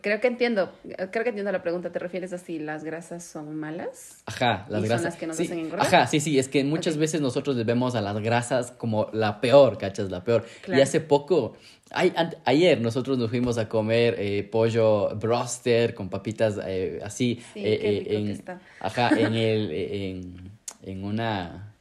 [0.00, 0.72] creo que entiendo,
[1.10, 1.90] creo que entiendo la pregunta.
[1.90, 4.22] ¿Te refieres a si las grasas son malas?
[4.26, 5.04] Ajá, las ¿Y son grasas.
[5.04, 5.86] las que nos sí, hacen engordar?
[5.86, 9.40] Ajá, sí, sí, es que muchas veces nosotros le vemos a las grasas como la
[9.40, 10.10] peor, ¿cachas?
[10.10, 10.44] La peor.
[10.68, 11.54] Y hace poco,
[11.90, 17.42] ay, ant- ayer nosotros nos fuimos a comer eh, pollo broster con papitas eh, así.
[17.52, 18.60] Sí, eh, qué rico que en, está.
[18.80, 20.50] Ajá, en, el, en,
[20.82, 21.71] en una...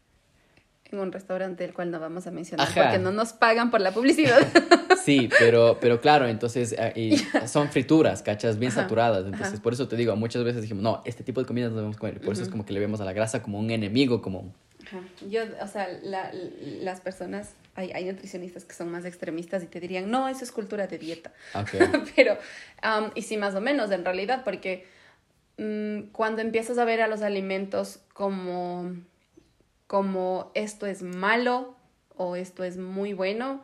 [0.92, 2.84] En un restaurante el cual no vamos a mencionar Ajá.
[2.84, 4.40] porque no nos pagan por la publicidad.
[5.04, 8.60] Sí, pero, pero claro, entonces y son frituras, ¿cachas?
[8.60, 9.26] Bien Ajá, saturadas.
[9.26, 9.62] Entonces, ajá.
[9.64, 12.22] por eso te digo, muchas veces dijimos, no, este tipo de comida no debemos comer.
[12.22, 14.54] Por eso es como que le vemos a la grasa como un enemigo, como...
[14.86, 15.00] Ajá.
[15.28, 16.32] Yo, o sea, la-
[16.82, 20.52] las personas, hay, hay nutricionistas que son más extremistas y te dirían, no, eso es
[20.52, 21.32] cultura de dieta.
[22.16, 22.38] Pero,
[22.84, 24.86] am, y sí, más o menos, en realidad, porque
[25.58, 28.94] mm, cuando empiezas a ver a los alimentos como,
[29.92, 31.76] como esto es malo
[32.16, 33.62] o esto es muy bueno,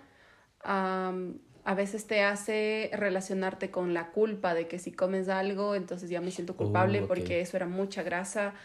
[0.62, 6.20] a veces te hace relacionarte con la culpa de que si comes algo, entonces ya
[6.20, 7.08] me siento culpable ok.
[7.08, 8.56] porque eso era mucha grasa.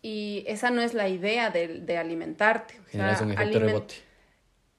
[0.00, 2.78] Y esa no es la idea de, de alimentarte.
[2.86, 3.94] O sea, un efecto aliment- rebote.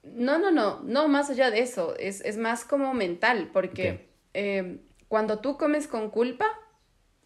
[0.04, 4.80] no, no, no, no, más allá de eso, es, es más como mental, porque eh,
[5.10, 6.48] cuando tú comes con culpa,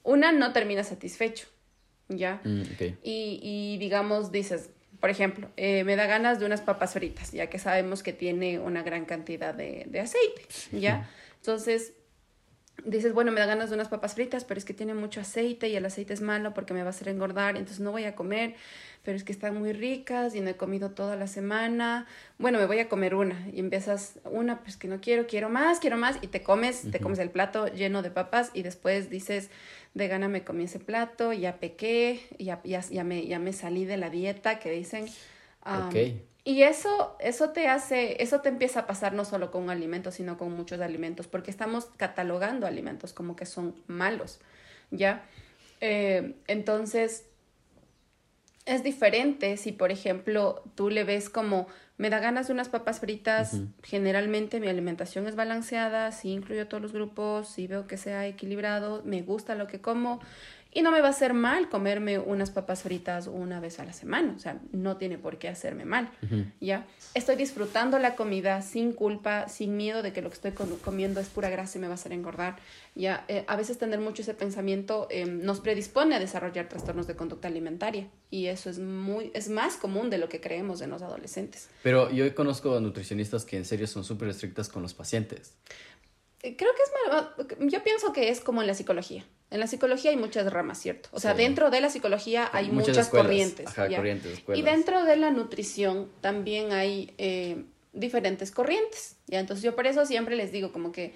[0.01, 1.45] una no termina satisfecho,
[2.09, 2.41] ¿ya?
[2.43, 2.63] Mm,
[3.03, 4.71] y digamos, dices,
[5.03, 8.59] por ejemplo, eh, me da ganas de unas papas fritas, ya que sabemos que tiene
[8.59, 11.09] una gran cantidad de, de aceite, ¿ya?
[11.41, 11.91] Entonces,
[12.85, 15.67] dices, bueno, me da ganas de unas papas fritas, pero es que tiene mucho aceite
[15.67, 18.15] y el aceite es malo porque me va a hacer engordar, entonces no voy a
[18.15, 18.55] comer,
[19.03, 22.07] pero es que están muy ricas y no he comido toda la semana.
[22.37, 25.79] Bueno, me voy a comer una y empiezas una, pues que no quiero, quiero más,
[25.79, 29.49] quiero más y te comes, te comes el plato lleno de papas y después dices,
[29.93, 33.85] de gana me comí ese plato, ya pequé, ya, ya, ya, me, ya me salí
[33.85, 35.05] de la dieta que dicen.
[36.45, 40.11] Y eso, eso te hace, eso te empieza a pasar no solo con un alimento,
[40.11, 44.41] sino con muchos alimentos, porque estamos catalogando alimentos como que son malos,
[44.91, 45.23] ¿ya?
[45.79, 47.25] Eh, entonces,
[48.65, 52.99] es diferente si, por ejemplo, tú le ves como, me da ganas de unas papas
[52.99, 58.25] fritas, generalmente mi alimentación es balanceada, sí incluyo todos los grupos, sí veo que sea
[58.25, 60.19] equilibrado, me gusta lo que como,
[60.73, 63.93] y no me va a hacer mal comerme unas papas fritas una vez a la
[63.93, 66.09] semana, o sea, no tiene por qué hacerme mal,
[66.59, 66.85] ¿ya?
[67.13, 71.27] Estoy disfrutando la comida sin culpa, sin miedo de que lo que estoy comiendo es
[71.27, 72.57] pura grasa y me va a hacer engordar,
[72.95, 73.25] ¿ya?
[73.27, 77.47] Eh, a veces tener mucho ese pensamiento em, nos predispone a desarrollar trastornos de conducta
[77.47, 81.69] alimentaria y eso es, muy, es más común de lo que creemos en los adolescentes.
[81.83, 85.55] Pero yo conozco a nutricionistas que en serio son súper estrictas con los pacientes.
[86.41, 89.23] Eh, creo que es mal, yo pienso que es como en la psicología.
[89.53, 91.09] En la psicología hay muchas ramas, ¿cierto?
[91.11, 93.67] O sea, dentro de la psicología hay muchas, corrientes.
[93.67, 97.63] Ajá, corrientes y dentro de la nutrición también hay eh,
[97.93, 99.39] diferentes corrientes, ¿ya?
[99.39, 101.13] Entonces yo por eso siempre les digo como que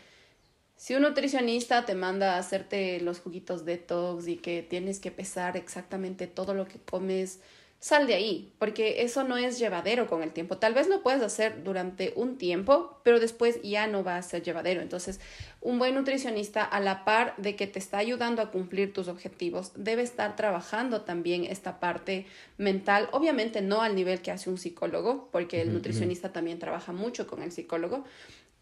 [0.76, 5.58] si un nutricionista te manda a hacerte los juguitos detox y que tienes que pesar
[5.58, 7.40] exactamente todo lo que comes,
[7.80, 10.58] sal de ahí, porque eso no es llevadero con el tiempo.
[10.58, 14.42] Tal vez lo puedes hacer durante un tiempo, pero después ya no va a ser
[14.42, 14.82] llevadero.
[14.82, 15.20] Entonces,
[15.62, 19.72] un buen nutricionista, a la par de que te está ayudando a cumplir tus objetivos,
[19.76, 22.26] debe estar trabajando también esta parte
[22.58, 27.28] mental, obviamente no al nivel que hace un psicólogo, porque el nutricionista también trabaja mucho
[27.28, 28.06] con el psicólogo,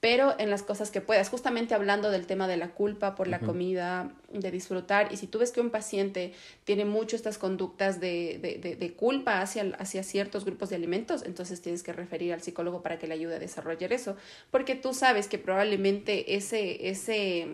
[0.06, 3.40] pero en las cosas que puedas, justamente hablando del tema de la culpa por la
[3.40, 6.32] comida, de disfrutar, y si tú ves que un paciente
[6.64, 11.60] tiene mucho estas conductas de, de, de, culpa hacia, hacia ciertos grupos de alimentos, entonces
[11.60, 14.16] tienes que referir al psicólogo para que le ayude a desarrollar eso,
[14.52, 17.48] porque tú sabes que probablemente ese, ese,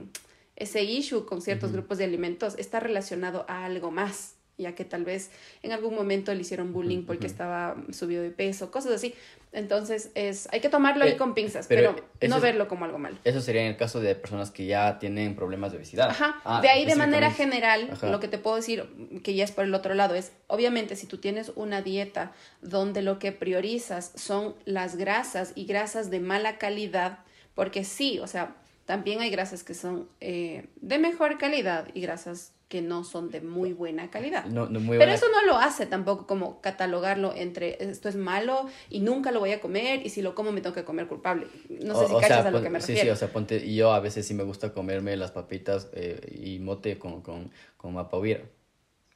[0.58, 5.04] ese issue con ciertos grupos de alimentos está relacionado a algo más ya que tal
[5.04, 5.32] vez
[5.64, 9.14] en algún momento le hicieron bullying porque estaba subido de peso, cosas así.
[9.54, 13.18] Entonces, es, hay que tomarlo ahí eh, con pinzas, pero, no verlo como algo malo.
[13.26, 16.10] Eso sería en el caso de personas que ya tienen problemas de obesidad.
[16.10, 16.40] Ajá.
[16.46, 18.86] Ah, de ahí, de manera general, lo que te puedo decir,
[19.24, 23.02] que ya es por el otro lado, es, obviamente, si tú tienes una dieta donde
[23.02, 27.20] lo que priorizas son las grasas y grasas de mala calidad,
[27.54, 32.54] porque sí, o sea, también hay grasas que son eh, de mejor calidad y grasas
[32.72, 34.46] que no son de muy buena calidad.
[34.46, 39.42] Pero eso no lo hace tampoco como catalogarlo entre esto es malo y nunca lo
[39.42, 41.48] voy a comer y si lo como me tengo que comer culpable.
[41.68, 43.02] No sé si cachas a lo que me refiero.
[43.02, 45.90] Sí, sí, o sea, ponte, y yo a veces sí me gusta comerme las papitas
[45.92, 47.94] eh, y mote con, con, con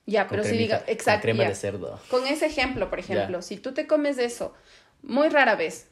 [0.06, 1.26] Ya, pero si diga, exacto.
[1.26, 1.98] Con crema de cerdo.
[2.10, 4.54] Con ese ejemplo, por ejemplo, si tú te comes eso
[5.02, 5.88] muy rara vez,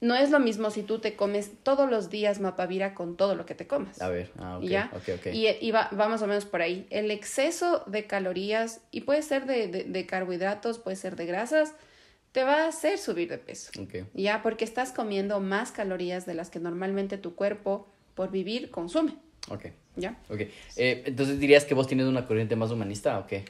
[0.00, 3.46] no es lo mismo si tú te comes todos los días mapavira con todo lo
[3.46, 4.00] que te comas.
[4.00, 4.64] A ver, ah, ok.
[4.64, 4.90] ¿Ya?
[5.32, 6.86] Y, va, más o menos por ahí.
[6.90, 11.74] El exceso de calorías, y puede ser de, carbohidratos, puede ser de grasas,
[12.32, 13.72] te va a hacer subir de peso.
[14.14, 19.16] Ya, porque estás comiendo más calorías de las que normalmente tu cuerpo, por vivir, consume.
[19.50, 19.66] Ok.
[19.96, 20.16] ¿Ya?
[20.28, 20.42] Ok.
[20.76, 23.44] Eh, entonces dirías que vos tienes una corriente más humanista o qué?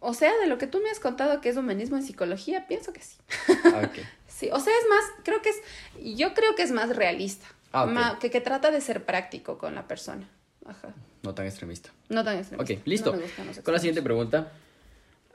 [0.00, 2.92] O sea, de lo que tú me has contado que es humanismo en psicología, pienso
[2.92, 3.18] que sí.
[3.64, 4.04] Ah, okay.
[4.28, 5.60] sí, o sea, es más, creo que es,
[6.16, 7.46] yo creo que es más realista.
[7.72, 10.28] Ah, que, que trata de ser práctico con la persona.
[10.66, 10.88] Ajá.
[11.22, 11.90] No tan extremista.
[12.08, 12.74] No tan extremista.
[12.74, 13.12] Ok, listo.
[13.62, 14.50] con la siguiente pregunta.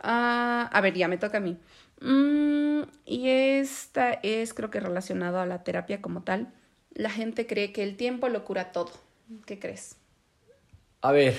[0.01, 1.58] Ah, a ver, ya me toca a mí.
[2.01, 6.51] Mm, y esta es, creo que relacionado a la terapia como tal.
[6.93, 8.91] La gente cree que el tiempo lo cura todo.
[9.45, 9.97] ¿Qué crees?
[11.01, 11.36] A ver,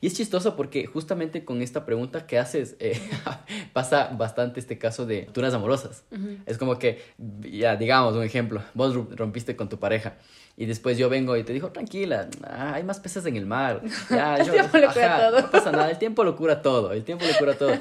[0.00, 3.00] y es chistoso porque justamente con esta pregunta que haces eh,
[3.72, 6.04] pasa bastante este caso de tunas amorosas.
[6.44, 7.02] Es como que,
[7.40, 10.16] ya digamos un ejemplo, vos rompiste con tu pareja
[10.56, 13.82] y después yo vengo y te digo, tranquila, ah, hay más peces en el mar.
[14.10, 15.40] Ya, el tiempo lo cura todo.
[15.40, 17.72] No pasa nada, el tiempo lo cura todo, el tiempo lo cura todo.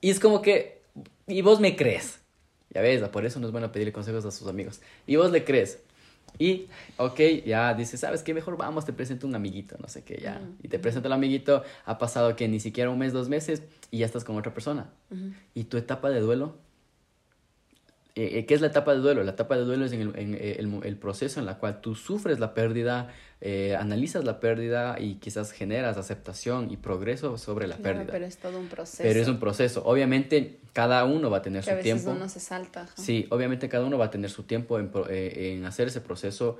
[0.00, 0.82] Y es como que,
[1.26, 2.20] y vos me crees.
[2.70, 4.80] Ya ves, por eso no es bueno pedirle consejos a sus amigos.
[5.06, 5.78] Y vos le crees.
[6.38, 8.34] Y, ok, ya dices, ¿sabes qué?
[8.34, 10.40] Mejor vamos, te presento un amiguito, no sé qué, ya.
[10.62, 13.98] Y te presento el amiguito, ha pasado que ni siquiera un mes, dos meses, y
[13.98, 14.90] ya estás con otra persona.
[15.54, 16.56] Y tu etapa de duelo
[18.16, 19.24] eh, eh, ¿qué es la etapa de duelo?
[19.24, 21.80] La etapa de duelo es en el, en eh, el, el proceso en la cual
[21.80, 27.66] tú sufres la pérdida, eh, analizas la pérdida y quizás generas aceptación y progreso sobre
[27.66, 28.12] la Claro, pérdida.
[28.12, 29.02] pero es todo un proceso.
[29.02, 29.82] Pero es un proceso.
[29.84, 32.10] Obviamente, cada uno va a tener que a su veces tiempo.
[32.16, 32.86] uno se salta.
[32.94, 36.58] Sí, obviamente cada uno va a tener su tiempo en, hacer ese proceso,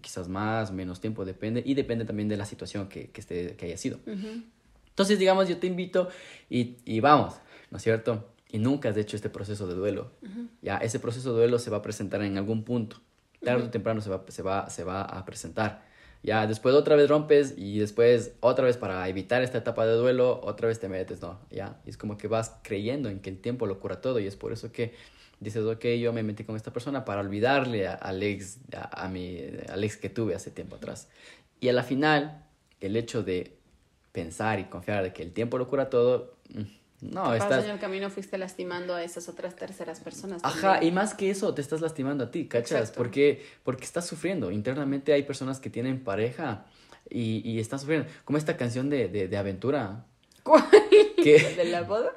[0.00, 3.66] quizás más, menos tiempo, depende, y depende también de la situación que, que, esté, que
[3.66, 3.98] haya sido.
[4.06, 6.08] Entonces, digamos, yo te invito
[6.50, 7.34] y, y vamos,
[7.70, 8.26] ¿no es cierto?
[8.50, 10.10] Y nunca has hecho este proceso de duelo.
[10.62, 13.00] Ya, ese proceso de duelo se va a presentar en algún punto.
[13.42, 15.86] Tarde o temprano se va, se, va, se va a presentar.
[16.24, 20.40] Ya, después otra vez rompes y después otra vez para evitar esta etapa de duelo,
[20.42, 21.38] otra vez te metes, ¿no?
[21.50, 24.26] Ya, y es como que vas creyendo en que el tiempo lo cura todo y
[24.26, 24.94] es por eso que
[25.38, 29.08] dices, ok, yo me metí con esta persona para olvidarle a- al ex, a, a
[29.08, 31.08] mi, al ex que tuve hace tiempo atrás.
[31.60, 32.44] Y a la final,
[32.80, 33.56] el hecho de
[34.10, 36.62] pensar y confiar de que el tiempo lo cura todo, mm,
[37.00, 37.64] no, estás...
[37.64, 40.40] en el camino fuiste lastimando a esas otras terceras personas.
[40.44, 40.92] Ajá, también.
[40.92, 42.80] y más que eso, te estás lastimando a ti, ¿cachas?
[42.80, 42.98] Exacto.
[42.98, 44.50] Porque, porque estás sufriendo.
[44.50, 46.66] Internamente hay personas que tienen pareja
[47.08, 48.08] y, y están sufriendo.
[48.24, 50.04] Como esta canción de, de, de aventura.
[50.42, 50.64] ¿Cuál?
[51.18, 52.12] Que, ¿De la boda?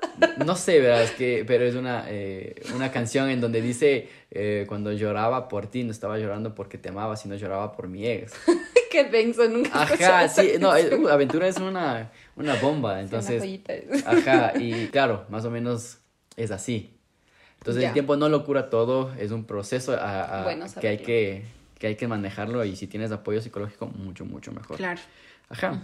[0.45, 4.91] no sé, verás, que, pero es una, eh, una canción en donde dice, eh, cuando
[4.91, 8.31] lloraba por ti, no estaba llorando porque te amaba, sino lloraba por mi ex.
[8.91, 13.41] Qué denso, nunca Ajá, sí, no, eh, uh, aventura es una, una bomba, Sí, entonces...
[13.41, 13.73] una joyita.
[14.05, 15.97] Ajá, y claro, más o menos
[16.35, 16.93] es así.
[17.59, 17.87] Entonces Ya.
[17.87, 21.45] el tiempo no lo cura todo, es un proceso a- a- Bueno que, hay que,
[21.79, 24.75] que hay que manejarlo y si tienes apoyo psicológico, mucho, mucho mejor.
[24.77, 24.99] Claro.
[25.49, 25.79] Ajá,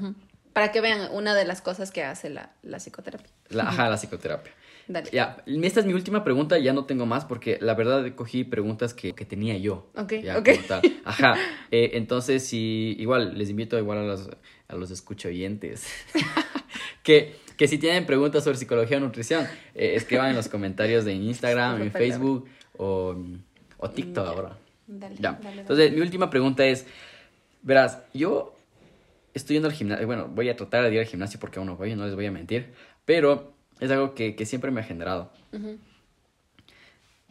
[0.53, 3.31] Para que vean una de las cosas que hace la, la psicoterapia.
[3.49, 4.51] la, ajá, la psicoterapia.
[4.87, 5.09] Dale.
[5.11, 8.93] Ya, esta es mi última pregunta, ya no tengo más porque la verdad cogí preguntas
[8.93, 9.89] que, que tenía yo.
[9.95, 10.49] Ok, ya, ok.
[11.05, 11.33] Ajá,
[11.71, 14.29] eh, entonces si, igual, les invito igual a los,
[14.69, 15.87] a los escucho oyentes
[17.03, 19.45] que, que si tienen preguntas sobre psicología o nutrición,
[19.75, 21.91] eh, escriban en los comentarios de Instagram, en.
[21.91, 22.47] Facebook
[22.77, 23.15] o,
[23.77, 24.31] o TikTok Ya.
[24.31, 24.57] ahora.
[24.87, 25.61] Dale, Ya, dale, dale.
[25.61, 26.85] entonces mi última pregunta es,
[27.61, 28.55] verás, yo
[29.33, 31.75] estoy yendo al gimnasio, bueno, voy a tratar de ir al gimnasio porque aún no
[31.75, 32.71] voy, no les voy a mentir,
[33.05, 35.31] pero es algo que, que siempre me ha generado.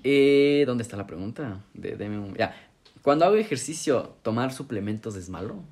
[0.04, 1.64] Eh, ¿Dónde está la pregunta?
[1.74, 1.96] De,
[2.38, 2.54] ya.
[3.02, 5.62] Cuando hago ejercicio, ¿tomar suplementos es malo?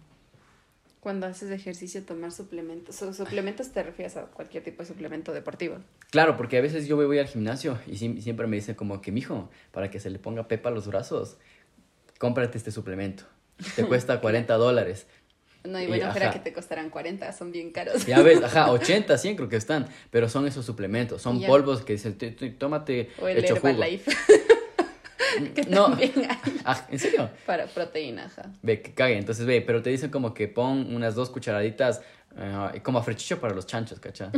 [1.01, 2.97] Cuando haces ejercicio, tomar suplementos.
[2.97, 5.77] Su- suplementos te refieres a cualquier tipo de suplemento deportivo.
[6.11, 9.51] Claro, porque a veces yo voy al gimnasio y siempre me dicen como que, mijo,
[9.73, 11.37] para que se le ponga pepa a los brazos,
[12.19, 13.25] cómprate este suplemento.
[13.77, 15.07] Te cuesta 40 dólares.
[15.65, 16.35] No, y bueno, espera ajá.
[16.35, 18.05] que te costarán 40, son bien caros.
[18.07, 21.49] Ya ves, ajá, 80, 100 creo que están, pero son esos suplementos, son Ya.
[21.49, 23.69] polvos que dicen, "Tú- tú- tómate O el hecho jugo.
[23.69, 24.11] Herbalife,
[25.55, 26.13] que No, hay
[26.65, 27.31] Ah, ¿en serio?
[27.47, 28.51] para proteína, ajá.
[28.63, 32.03] Ve, que cague, entonces ve, pero te dicen como que pon unas dos cucharaditas
[32.37, 34.31] eh, como afrechicho para los chanchos, ¿cachá?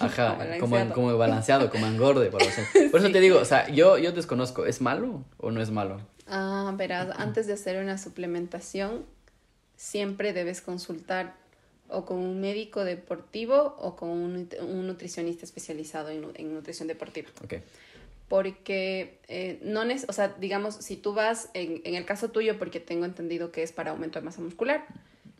[0.00, 0.60] Ajá, Balanceado.
[0.60, 2.90] como, como balanceado, como engorde para los chanchos.
[2.90, 6.00] Por eso te digo, o sea, yo, yo desconozco, ¿es malo o no es malo?
[6.26, 9.04] Ah, verás, antes de hacer una suplementación,
[9.76, 11.34] siempre debes consultar
[11.88, 17.28] o con un médico deportivo o con un, un nutricionista especializado en, en nutrición deportiva.
[17.44, 17.54] Ok,
[18.28, 22.58] Porque eh, no es, o sea, digamos, si tú vas, en, en el caso tuyo,
[22.58, 24.86] porque tengo entendido que es para aumento de masa muscular,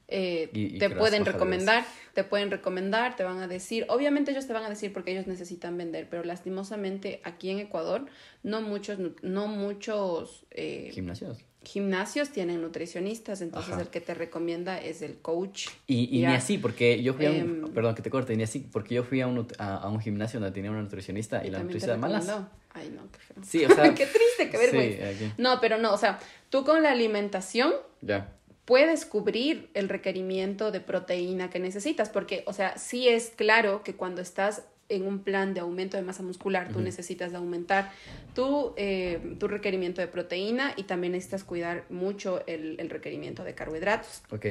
[0.08, 4.46] eh, Y- y te pueden recomendar, te pueden recomendar, te van a decir, obviamente ellos
[4.46, 8.06] te van a decir porque ellos necesitan vender, pero lastimosamente aquí en Ecuador
[8.42, 11.38] no muchos, no muchos eh, gimnasios.
[11.62, 13.82] gimnasios tienen nutricionistas, entonces Ajá.
[13.82, 15.68] el que te recomienda es el coach.
[15.86, 16.28] Y, y Ya.
[16.30, 18.94] ni así, porque yo fui a un, Em, perdón que te corte, ni así, porque
[18.94, 21.96] yo fui a un, a, a un gimnasio donde tenía una nutricionista y, la nutricionista
[21.96, 22.28] malas.
[22.74, 23.36] Ay, no, qué feo.
[23.42, 25.32] Sí, o sea, qué triste, qué vergüenza.
[25.38, 26.18] No, pero no, o sea,
[26.50, 28.32] tú con la alimentación ya,
[28.64, 33.94] puedes cubrir el requerimiento de proteína que necesitas, porque, o sea, sí es claro que
[33.94, 37.90] cuando estás en un plan de aumento de masa muscular, tú necesitas aumentar
[38.34, 43.54] tu, eh, tu requerimiento de proteína y también necesitas cuidar mucho el, el requerimiento de
[43.54, 44.46] carbohidratos, ok,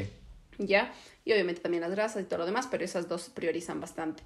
[0.57, 0.91] ¿ya?
[1.25, 4.23] Y obviamente también las grasas y todo lo demás, pero esas dos priorizan bastante.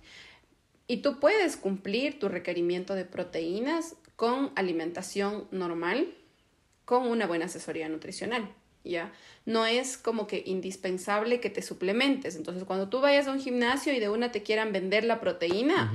[0.87, 6.15] Y tú puedes cumplir tu requerimiento de proteínas con alimentación normal,
[6.85, 8.49] con una buena asesoría nutricional,
[8.87, 9.11] ¿ya?
[9.45, 12.35] No es como que indispensable que te suplementes.
[12.35, 15.93] Entonces, cuando tú vayas a un gimnasio y de una te quieran vender la proteína,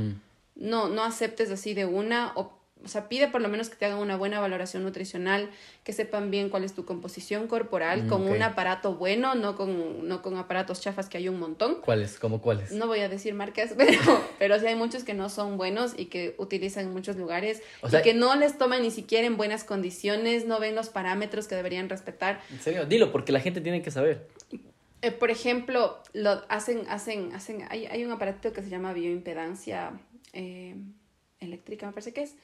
[0.55, 3.85] no, no aceptes así de una, o, o sea, pide por lo menos que te
[3.87, 5.51] hagan una buena valoración nutricional,
[5.85, 10.09] que sepan bien cuál es tu composición corporal, Mm, con un aparato bueno, no con,
[10.09, 11.77] no con aparatos chafas que hay un montón.
[11.85, 12.18] ¿cuáles?
[12.18, 12.73] ¿Cómo cuáles?
[12.73, 13.99] No voy a decir marcas, pero,
[14.38, 17.88] pero sí hay muchos que no son buenos y que utilizan en muchos lugares O
[17.88, 21.49] sea- y que no les toman ni siquiera en buenas condiciones, no ven los parámetros
[21.49, 22.40] que deberían respetar.
[22.51, 22.87] ¿En serio?
[22.87, 24.27] Dilo, porque la gente tiene que saber.
[25.03, 29.92] Eh, por ejemplo, lo hacen, hacen, hacen, hay, hay un aparatito que se llama bioimpedancia
[30.33, 30.77] eh,
[31.40, 32.37] eléctrica, me parece que es.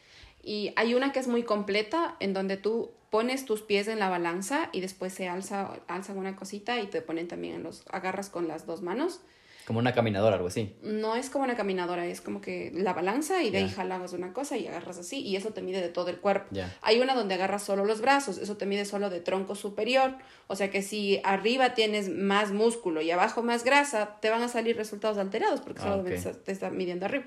[0.42, 4.08] Y hay una que es muy completa, en donde tú pones tus pies en la
[4.08, 8.28] balanza y después se alza, alzan una cosita y te ponen también en los, agarras
[8.30, 9.20] con las dos manos.
[9.66, 10.74] Como una caminadora, algo así.
[10.82, 13.74] No es como una caminadora, es como que la balanza y de ahí Ya.
[13.74, 16.48] jalabas una cosa y agarras así y eso te mide de todo el cuerpo.
[16.80, 20.14] Hay una donde agarras solo los brazos, eso te mide solo de tronco superior,
[20.46, 24.48] o sea que si arriba tienes más músculo y abajo más grasa, te van a
[24.48, 26.08] salir resultados alterados porque Ah, solo ok.
[26.08, 27.24] te- te está midiendo arriba.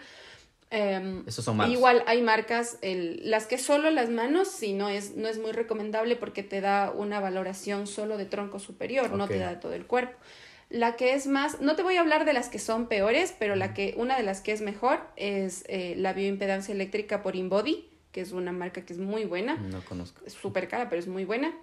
[0.72, 1.74] Em, Esos son malos.
[1.78, 5.51] Igual hay marcas, el- las que solo las manos, sí, no es, no es muy
[5.51, 9.86] recomendable porque te da una valoración solo de tronco superior, no te da todo el
[9.86, 10.17] cuerpo.
[10.69, 13.57] La que es más, no te voy a hablar de las que son peores, pero
[13.57, 17.89] la que, una de las que es mejor es eh, la bioimpedancia eléctrica por InBody,
[18.13, 20.22] que es una marca que es muy buena, No conozco.
[20.26, 21.53] es súper cara, pero es muy buena.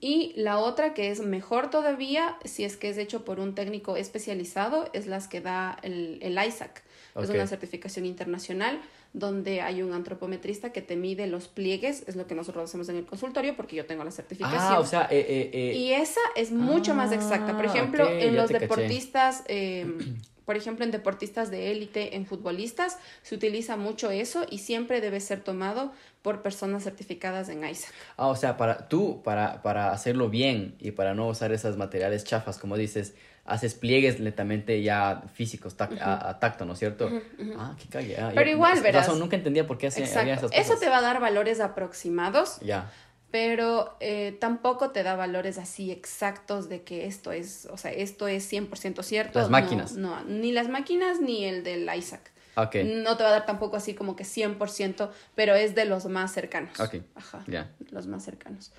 [0.00, 3.96] Y la otra que es mejor todavía, si es que es hecho por un técnico
[3.96, 6.82] especializado, es las que da el, el ISAC.
[7.20, 8.78] Es una certificación internacional
[9.14, 12.96] donde hay un antropometrista que te mide los pliegues, es lo que nosotros hacemos en
[12.96, 14.60] el consultorio porque yo tengo la certificación.
[14.60, 17.56] Ah, o sea, eh, eh, eh, Y esa es mucho más exacta.
[17.56, 19.86] Por Ah, ejemplo, en los deportistas, eh,
[20.46, 25.20] por ejemplo, en deportistas de élite, en futbolistas, se utiliza mucho eso y siempre debe
[25.20, 25.92] ser tomado
[26.22, 27.92] por personas certificadas en ISAC.
[28.16, 32.24] Ah, o sea, para tú, para, para hacerlo bien y para no usar esos materiales
[32.24, 37.10] chafas, como dices, haces pliegues netamente ya físicos, tac- a, a tacto, ¿no es cierto?
[37.56, 38.16] Ah, qué cague.
[38.18, 39.16] ah, Pero igual, razón, verás.
[39.18, 40.46] nunca entendía por qué hacía había Exacto.
[40.48, 40.80] esas Eso cosas.
[40.80, 42.90] te va a dar valores aproximados, Ya.
[43.30, 48.28] Pero eh, tampoco te da valores así exactos de que esto es, o sea, esto
[48.28, 49.38] es 100% cierto.
[49.38, 49.92] Las máquinas.
[49.92, 52.30] No, ni las máquinas ni el del ISAC.
[52.56, 52.76] Ok.
[52.84, 56.32] No te va a dar tampoco así como que 100%, pero es de los más
[56.32, 56.78] cercanos.
[56.80, 57.44] Ok, Ajá.
[57.46, 57.70] ya.
[57.90, 58.72] Los más cercanos.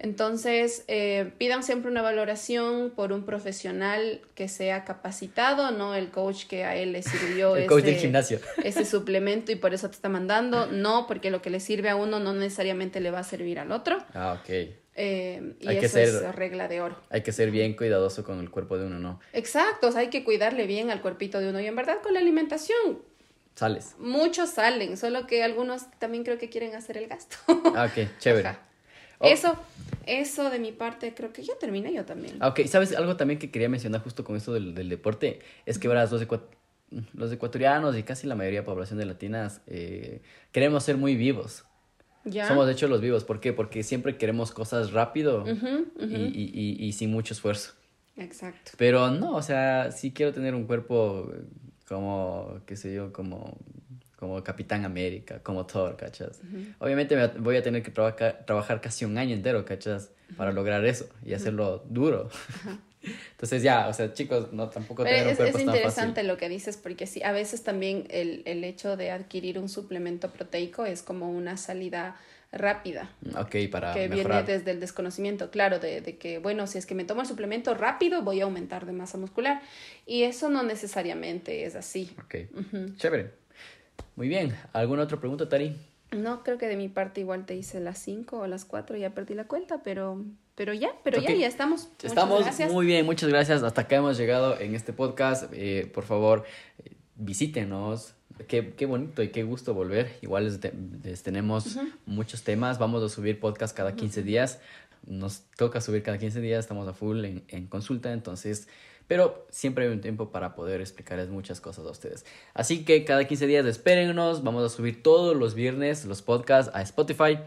[0.00, 6.46] Entonces, eh, pidan siempre una valoración por un profesional que sea capacitado, no el coach
[6.46, 8.38] que a él le sirvió El coach del ese- gimnasio.
[8.64, 10.66] ese suplemento y por eso te está mandando.
[10.66, 13.72] No, porque lo que le sirve a uno no necesariamente le va a servir al
[13.72, 13.98] otro.
[14.14, 14.48] Ah, ok.
[15.00, 16.96] Eh, y Hay que eso ser- es regla de oro.
[17.10, 19.20] Hay que ser bien cuidadoso con el cuerpo de uno, ¿no?
[19.32, 21.60] Exacto, o sea, hay que cuidarle bien al cuerpito de uno.
[21.60, 23.00] Y en verdad con la alimentación,
[23.56, 23.94] Sales.
[23.98, 27.36] muchos salen, solo que algunos también creo que quieren hacer el gasto.
[27.76, 28.48] Ah, ok, chévere.
[28.48, 28.62] Ajá.
[29.20, 29.26] Oh.
[29.26, 29.56] Eso,
[30.06, 32.36] eso de mi parte, creo que ya terminé yo también.
[32.40, 35.40] Ah, Ok, ¿sabes algo también que quería mencionar justo con esto del, del deporte?
[35.66, 36.24] Es que verás, los,
[37.14, 41.64] los ecuatorianos y casi la mayoría de población de latinas eh, queremos ser muy vivos.
[42.24, 42.46] Ya.
[42.48, 43.24] Somos de hecho los vivos.
[43.24, 43.52] ¿Por qué?
[43.52, 47.72] Porque siempre queremos cosas rápido y, y- y- y sin mucho esfuerzo.
[48.16, 48.72] Exacto.
[48.76, 51.32] Pero no, o sea, sí quiero tener un cuerpo
[51.88, 53.56] como, qué sé yo, como,
[54.18, 56.40] como Capitán América, como Thor, ¿cachas?
[56.80, 60.10] Obviamente me voy a tener que trabajar, trabajar casi un año entero, ¿cachas?
[60.36, 62.28] Para lograr eso y hacerlo duro.
[63.32, 66.10] Entonces ya, o sea, chicos, no tampoco Pero tener un es, cuerpo es tan interesante
[66.22, 66.28] fácil.
[66.28, 70.30] lo que dices porque sí, a veces también el, el hecho de adquirir un suplemento
[70.32, 72.16] proteico es como una salida
[72.50, 74.44] rápida Ok, para que mejorar.
[74.44, 77.26] viene desde el desconocimiento, claro, de, de que, bueno, si es que me tomo el
[77.26, 79.60] suplemento rápido voy a aumentar de masa muscular
[80.06, 82.10] y eso no necesariamente es así.
[82.24, 82.34] Ok,
[82.96, 83.30] chévere.
[84.16, 85.76] Muy bien, ¿alguna otra pregunta, Tari?
[86.10, 89.10] No, creo que de mi parte igual te hice las 5 o las 4, ya
[89.10, 90.24] perdí la cuenta, pero,
[90.54, 91.88] pero ya, pero ya, ya estamos.
[92.02, 92.72] Estamos gracias.
[92.72, 93.62] muy bien, muchas gracias.
[93.62, 95.52] Hasta acá hemos llegado en este podcast.
[95.52, 96.44] Eh, por favor,
[96.84, 98.14] eh, visítenos.
[98.46, 100.16] Qué, qué bonito y qué gusto volver.
[100.22, 100.72] Igual les, te-
[101.02, 101.76] les tenemos
[102.06, 102.78] muchos temas.
[102.78, 104.60] Vamos a subir podcast cada 15 días.
[105.06, 106.60] Nos toca subir cada 15 días.
[106.60, 108.12] Estamos a full en, en consulta.
[108.12, 108.68] Entonces,
[109.08, 112.24] pero siempre hay un tiempo para poder explicarles muchas cosas a ustedes.
[112.54, 114.44] Así que cada 15 días espérennos.
[114.44, 117.38] Vamos a subir todos los viernes los podcasts a Spotify.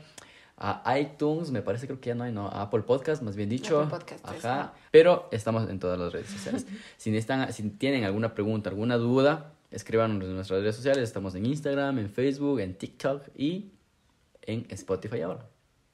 [0.64, 3.50] A iTunes, me parece creo que ya no hay, no, a Apple Podcast, más bien
[3.50, 3.80] dicho.
[3.80, 4.36] Apple Podcast, Ajá.
[4.36, 4.74] ajá.
[4.92, 6.68] Pero estamos en todas las redes sociales.
[6.98, 11.04] si, necesitan, si tienen alguna pregunta, alguna duda, escríbanos en nuestras redes sociales.
[11.04, 13.72] Estamos en Instagram, en Facebook, en TikTok y
[14.44, 15.48] en Spotify ahora.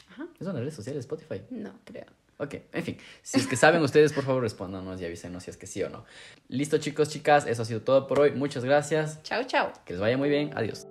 [0.10, 0.28] Ajá.
[0.38, 1.42] ¿Es una red social Spotify?
[1.50, 2.17] No, creo.
[2.38, 2.98] Ok, en fin.
[3.24, 5.90] Si es que saben ustedes, por favor, respóndanos y avísenos si es que sí o
[5.90, 6.06] no.
[6.50, 7.48] Listo, chicos, chicas.
[7.48, 8.32] Eso ha sido todo por hoy.
[8.32, 9.22] Muchas gracias.
[9.24, 9.74] Chao, chao.
[9.86, 10.52] Que les vaya muy bien.
[10.56, 10.88] Adiós.